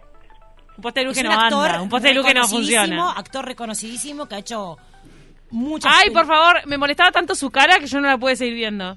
Un 0.74 0.82
poste 0.82 1.00
de 1.00 1.06
luz 1.06 1.16
Es 1.18 1.22
que 1.22 1.28
no 1.28 1.38
anda, 1.38 1.82
un 1.82 1.88
poste 1.90 2.08
de 2.08 2.14
luz 2.14 2.26
que 2.26 2.32
no 2.34 2.48
funciona. 2.48 3.12
Actor 3.12 3.44
reconocidísimo 3.44 4.26
que 4.26 4.36
ha 4.36 4.38
hecho 4.38 4.78
muchas 5.52 5.92
Ay, 5.94 6.11
por 6.11 6.26
favor, 6.26 6.66
me 6.66 6.76
molestaba 6.78 7.12
tanto 7.12 7.35
su 7.35 7.50
cara 7.50 7.78
que 7.78 7.87
yo 7.87 8.00
no 8.00 8.09
la 8.09 8.18
pude 8.18 8.35
seguir 8.37 8.54
viendo. 8.54 8.97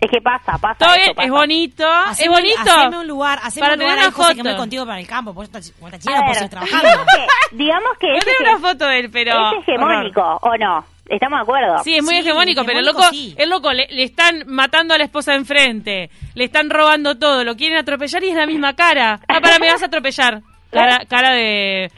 Es 0.00 0.10
que 0.10 0.20
pasa, 0.20 0.58
pasa. 0.58 0.76
Todo 0.78 0.88
pasa. 1.14 1.22
es 1.24 1.30
bonito, 1.30 1.88
Haceme 1.90 2.24
es 2.26 2.40
bonito. 2.40 2.72
Haceme 2.72 2.98
un 2.98 3.06
lugar, 3.08 3.38
haceme 3.42 3.62
Para 3.64 3.74
un 3.74 3.80
lugar 3.80 3.94
tener 3.96 4.08
una 4.08 4.16
José, 4.16 4.34
que 4.34 4.42
me 4.42 4.42
foto. 4.42 4.54
voy 4.54 4.60
contigo 4.62 4.86
para 4.86 5.00
el 5.00 5.06
campo, 5.06 5.34
porque 5.34 5.46
estás, 5.46 5.72
chida, 6.00 6.48
trabajando. 6.48 6.88
digamos 7.52 7.90
que, 7.98 8.14
es, 8.14 8.24
tengo 8.24 8.50
una 8.50 8.58
foto 8.68 8.86
de 8.86 8.98
él, 9.00 9.10
pero... 9.10 9.52
es 9.52 9.66
hegemónico, 9.66 10.38
¿o 10.42 10.56
no? 10.58 10.84
¿Estamos 11.08 11.38
de 11.38 11.42
acuerdo? 11.42 11.78
Sí, 11.84 11.96
es 11.96 12.02
muy 12.02 12.14
Sí, 12.14 12.20
hegemónico, 12.20 12.64
pero 12.64 12.78
el 12.80 12.86
loco, 12.86 13.02
sí. 13.10 13.34
el 13.38 13.50
loco 13.50 13.72
le, 13.72 13.86
le 13.90 14.02
están 14.04 14.44
matando 14.46 14.94
a 14.94 14.98
la 14.98 15.04
esposa 15.04 15.34
enfrente, 15.34 16.10
le 16.34 16.44
están 16.44 16.70
robando 16.70 17.16
todo, 17.16 17.44
lo 17.44 17.56
quieren 17.56 17.78
atropellar 17.78 18.24
y 18.24 18.28
es 18.30 18.36
la 18.36 18.46
misma 18.46 18.74
cara. 18.74 19.20
Ah, 19.28 19.40
para, 19.40 19.58
me 19.58 19.70
vas 19.70 19.82
a 19.82 19.86
atropellar. 19.86 20.42
Cara, 20.70 21.04
cara 21.08 21.30
de, 21.30 21.88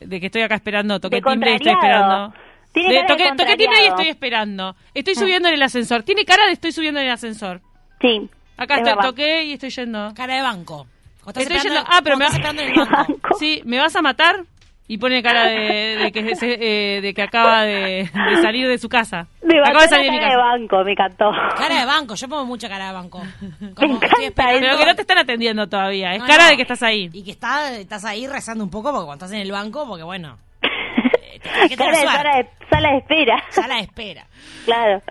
de 0.00 0.20
que 0.20 0.26
estoy 0.26 0.42
acá 0.42 0.54
esperando, 0.54 1.00
toqué 1.00 1.16
De 1.16 1.22
timbre 1.22 1.50
y 1.50 1.54
estoy 1.56 1.72
esperando. 1.72 2.32
Tiene 2.74 2.88
De- 2.92 3.00
cara 3.00 3.14
de 3.16 3.24
toqué, 3.24 3.36
toqué 3.44 3.56
timbre 3.56 3.82
y 3.82 3.86
estoy 3.86 4.08
esperando. 4.08 4.76
Estoy 4.92 5.14
subiendo 5.14 5.48
en 5.48 5.54
el 5.54 5.62
ascensor. 5.62 6.02
Tiene 6.02 6.24
cara 6.26 6.44
de 6.46 6.52
estoy 6.52 6.72
subiendo 6.72 7.00
en 7.00 7.06
el 7.06 7.12
ascensor. 7.12 7.62
Sí. 8.00 8.28
Acá 8.56 8.74
es 8.74 8.80
estoy, 8.80 8.92
verdad. 8.96 9.08
toqué 9.08 9.44
y 9.44 9.52
estoy 9.54 9.70
yendo. 9.70 10.12
Cara 10.14 10.34
de 10.36 10.42
banco. 10.42 10.86
Estás 11.26 11.44
Estoy 11.44 11.56
esperando- 11.56 11.80
yendo. 11.80 11.90
Ah, 11.90 12.00
pero 12.04 12.16
me 12.18 12.24
cuando 12.26 12.44
va- 12.44 12.52
estás 12.52 12.54
esperando 12.54 12.62
en 12.62 12.68
el 12.68 13.06
banco. 13.22 13.36
Sí, 13.38 13.62
¿me 13.64 13.78
vas 13.78 13.96
a 13.96 14.02
matar? 14.02 14.44
Y 14.86 14.98
pone 14.98 15.22
cara 15.22 15.44
de, 15.46 15.96
de 15.96 16.12
que, 16.12 16.36
se- 16.36 16.58
eh, 16.96 17.00
de 17.00 17.14
que 17.14 17.22
acaba 17.22 17.62
de, 17.62 18.10
de 18.12 18.42
salir 18.42 18.68
de 18.68 18.76
su 18.76 18.90
casa. 18.90 19.26
Me 19.42 19.58
acaba 19.60 19.82
de 19.84 19.88
salir 19.88 20.06
de 20.06 20.10
mi 20.10 20.18
cara 20.18 20.30
de 20.32 20.36
casa. 20.36 20.46
banco, 20.50 20.84
me 20.84 20.92
encantó. 20.92 21.30
Cara 21.56 21.80
de 21.80 21.86
banco, 21.86 22.14
yo 22.16 22.28
pongo 22.28 22.44
mucha 22.44 22.68
cara 22.68 22.88
de 22.88 22.92
banco. 22.92 23.22
Como 23.74 23.94
encanta 23.94 24.06
estoy 24.08 24.24
esperando- 24.26 24.60
Pero 24.60 24.76
que 24.78 24.84
no 24.86 24.94
te 24.94 25.00
están 25.00 25.18
atendiendo 25.18 25.66
todavía. 25.68 26.12
Es 26.14 26.20
No, 26.20 26.26
cara 26.26 26.44
no. 26.44 26.50
de 26.50 26.56
que 26.56 26.62
estás 26.62 26.82
ahí. 26.82 27.08
Y 27.14 27.24
que 27.24 27.30
está, 27.30 27.74
estás 27.78 28.04
ahí 28.04 28.26
rezando 28.26 28.62
un 28.62 28.70
poco 28.70 28.90
porque 28.92 29.06
cuando 29.06 29.24
estás 29.24 29.32
en 29.32 29.40
el 29.40 29.52
banco, 29.52 29.86
porque 29.88 30.02
bueno, 30.02 30.36
que 31.68 31.76
tener 31.76 31.94
sala 31.94 32.36
de, 32.36 32.48
sala 32.70 32.90
de 32.90 32.96
espera. 32.98 33.42
Sala 33.50 33.74
de 33.76 33.80
espera. 33.82 34.24
Claro. 34.64 35.02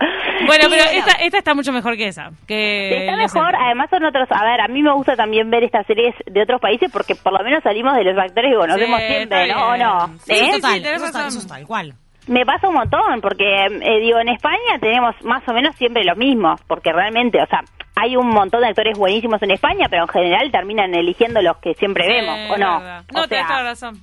Bueno, 0.46 0.64
Sí, 0.64 0.68
pero 0.70 0.84
bueno. 0.84 0.98
esta, 0.98 1.12
esta 1.24 1.38
está 1.38 1.54
mucho 1.54 1.72
mejor 1.72 1.96
que 1.96 2.08
esa. 2.08 2.30
Que 2.46 2.98
Está 3.06 3.16
mejor, 3.16 3.54
además 3.56 3.88
son 3.90 4.04
otros, 4.04 4.26
a 4.30 4.44
ver, 4.44 4.60
a 4.60 4.68
mí 4.68 4.82
me 4.82 4.92
gusta 4.92 5.14
también 5.16 5.48
ver 5.50 5.62
estas 5.64 5.86
series 5.86 6.14
de 6.26 6.42
otros 6.42 6.60
países 6.60 6.90
porque 6.92 7.14
por 7.14 7.32
lo 7.32 7.44
menos 7.44 7.62
salimos 7.62 7.94
de 7.94 8.04
los 8.04 8.18
actores 8.18 8.50
que 8.50 8.56
conocemos 8.58 9.00
Sí, 9.00 9.06
siempre, 9.06 9.48
¿no? 9.48 9.68
¿O 9.68 9.76
no? 9.76 10.06
Sí, 10.24 10.32
¿Eh? 10.32 10.36
sí, 10.36 10.44
sí. 10.46 10.60
Total, 10.60 10.84
eso, 10.86 11.04
está, 11.06 11.18
razón. 11.18 11.26
eso 11.28 11.38
es 11.38 11.46
tal 11.46 11.66
cual. 11.66 11.94
Me 12.26 12.44
pasa 12.46 12.68
un 12.68 12.74
montón 12.74 13.20
porque, 13.20 13.44
eh, 13.66 14.00
digo, 14.00 14.18
en 14.18 14.30
España 14.30 14.78
tenemos 14.80 15.14
más 15.24 15.46
o 15.46 15.52
menos 15.52 15.76
siempre 15.76 16.04
los 16.04 16.16
mismos, 16.16 16.58
porque 16.66 16.90
realmente, 16.90 17.38
o 17.40 17.46
sea, 17.46 17.60
hay 17.96 18.16
un 18.16 18.28
montón 18.28 18.62
de 18.62 18.68
actores 18.68 18.98
buenísimos 18.98 19.40
en 19.42 19.50
España, 19.52 19.86
pero 19.90 20.02
en 20.04 20.08
general 20.08 20.50
terminan 20.50 20.94
eligiendo 20.94 21.42
los 21.42 21.58
que 21.58 21.74
siempre 21.74 22.08
vemos, 22.08 22.36
Eh, 22.38 22.48
¿o 22.50 22.56
no? 22.56 22.80
verdad. 22.80 23.04
O 23.14 23.18
No, 23.20 23.28
tenés 23.28 23.46
sea, 23.46 23.46
toda 23.46 23.62
la 23.62 23.70
razón. 23.70 23.94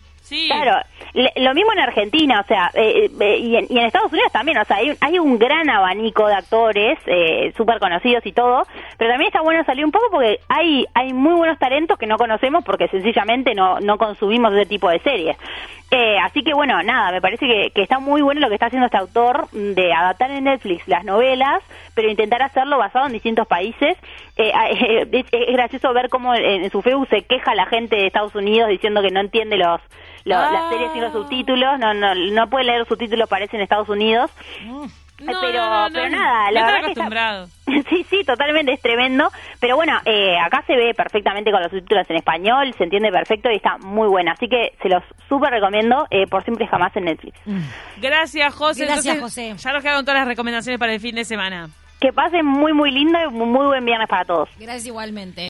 Claro, 0.48 0.78
le- 1.14 1.34
lo 1.38 1.54
mismo 1.54 1.72
en 1.74 1.80
Argentina, 1.80 2.40
o 2.42 2.48
sea, 2.48 2.72
eh, 2.74 3.10
eh, 3.20 3.38
y, 3.38 3.56
en, 3.58 3.66
y 3.70 3.78
en 3.80 3.86
Estados 3.86 4.12
Unidos 4.12 4.32
también, 4.32 4.58
o 4.58 4.66
sea, 4.66 4.78
hay, 4.78 4.90
un- 4.92 4.98
hay 5.02 5.20
un 5.20 5.38
gran 5.38 5.70
abanico 5.70 6.28
de 6.28 6.34
actores 6.36 6.98
eh, 7.06 7.54
súper 7.58 7.80
conocidos 7.80 8.26
y 8.26 8.32
todo, 8.32 8.66
pero 8.98 9.12
también 9.12 9.28
está 9.28 9.42
bueno 9.42 9.64
salir 9.66 9.84
un 9.86 9.92
poco 9.92 10.06
porque 10.12 10.40
hay 10.50 10.86
hay 10.94 11.14
muy 11.14 11.34
buenos 11.34 11.60
talentos 11.60 11.98
que 11.98 12.08
no 12.08 12.18
conocemos 12.18 12.64
porque 12.64 12.88
sencillamente 12.88 13.54
no, 13.56 13.80
no 13.80 13.98
consumimos 13.98 14.54
ese 14.54 14.66
tipo 14.66 14.90
de 14.90 15.00
series. 15.00 15.38
Eh, 15.94 16.18
así 16.20 16.42
que 16.42 16.54
bueno, 16.54 16.82
nada, 16.84 17.12
me 17.12 17.20
parece 17.20 17.46
que, 17.74 17.82
está 17.82 18.00
muy 18.00 18.22
bueno 18.22 18.40
lo 18.40 18.48
que 18.48 18.54
está 18.54 18.68
haciendo 18.68 18.86
este 18.86 18.98
autor 18.98 19.50
de 19.52 19.92
adaptar 19.94 20.32
en 20.32 20.46
Netflix 20.46 20.88
las 20.88 21.04
novelas, 21.04 21.62
pero 21.94 22.10
intentar 22.10 22.42
hacerlo 22.42 22.78
basado 22.78 23.08
en 23.08 23.12
distintos 23.12 23.46
países. 23.46 23.98
Eh, 24.38 24.52
eh, 24.80 25.08
es, 25.12 25.26
es 25.32 25.54
gracioso 25.54 25.92
ver 25.94 26.08
cómo 26.08 26.34
en, 26.34 26.64
en 26.64 26.72
su 26.72 26.82
Facebook 26.82 27.10
se 27.10 27.24
queja 27.24 27.54
la 27.56 27.66
gente 27.66 27.98
de 27.98 28.08
Estados 28.08 28.34
Unidos 28.36 28.70
diciendo 28.70 29.02
que 29.02 29.12
no 29.12 29.20
entiende 29.20 29.58
los, 29.58 29.82
lo- 30.26 30.38
Ah. 30.38 30.52
las 30.52 30.70
series 30.70 30.92
sin 30.94 31.02
los 31.02 31.12
subtítulos, 31.14 31.80
no, 31.80 31.94
no, 31.94 32.14
no 32.16 32.48
puede 32.50 32.66
leer 32.66 32.80
los 32.80 32.88
subtítulos, 32.88 33.28
parece 33.30 33.56
en 33.58 33.64
Estados 33.64 33.90
Unidos. 33.90 34.30
No, 34.66 35.40
pero, 35.40 35.54
no, 35.54 35.88
no, 35.88 35.94
pero 35.94 36.10
no. 36.10 36.18
nada, 36.18 36.52
la 36.52 36.66
verdad 36.66 36.74
que 36.74 36.80
está- 36.80 36.92
acostumbrados. 36.92 37.50
Sí, 37.90 38.06
sí, 38.10 38.24
totalmente, 38.26 38.74
es 38.74 38.82
tremendo. 38.82 39.30
Pero 39.60 39.76
bueno, 39.76 39.94
eh, 40.06 40.38
acá 40.40 40.64
se 40.68 40.76
ve 40.76 40.94
perfectamente 40.96 41.52
con 41.52 41.62
los 41.62 41.70
subtítulos 41.72 42.10
en 42.10 42.18
español, 42.18 42.74
se 42.78 42.84
entiende 42.84 43.12
perfecto 43.12 43.50
y 43.52 43.56
está 43.56 43.78
muy 43.78 44.08
buena. 44.10 44.32
Así 44.34 44.48
que 44.50 44.74
se 44.82 44.90
los 44.90 45.04
súper 45.30 45.52
recomiendo 45.52 46.06
eh, 46.10 46.26
por 46.28 46.44
siempre 46.44 46.68
jamás 46.68 46.94
en 46.98 47.06
Netflix. 47.06 47.40
Gracias, 48.02 48.54
José. 48.54 48.86
Gracias, 48.86 49.16
Entonces, 49.16 49.52
José. 49.54 49.64
Ya 49.64 49.74
nos 49.74 49.84
quedaron 49.84 50.04
todas 50.04 50.20
las 50.20 50.28
recomendaciones 50.28 50.80
para 50.80 50.94
el 50.94 51.00
fin 51.00 51.16
de 51.16 51.24
semana. 51.24 51.70
Que 52.00 52.12
pasen 52.12 52.44
muy, 52.46 52.74
muy 52.74 52.90
lindo 52.92 53.18
y 53.24 53.28
muy 53.32 53.68
buen 53.68 53.86
viernes 53.86 54.10
para 54.10 54.26
todos. 54.26 54.50
Gracias 54.58 54.88
igualmente. 54.88 55.40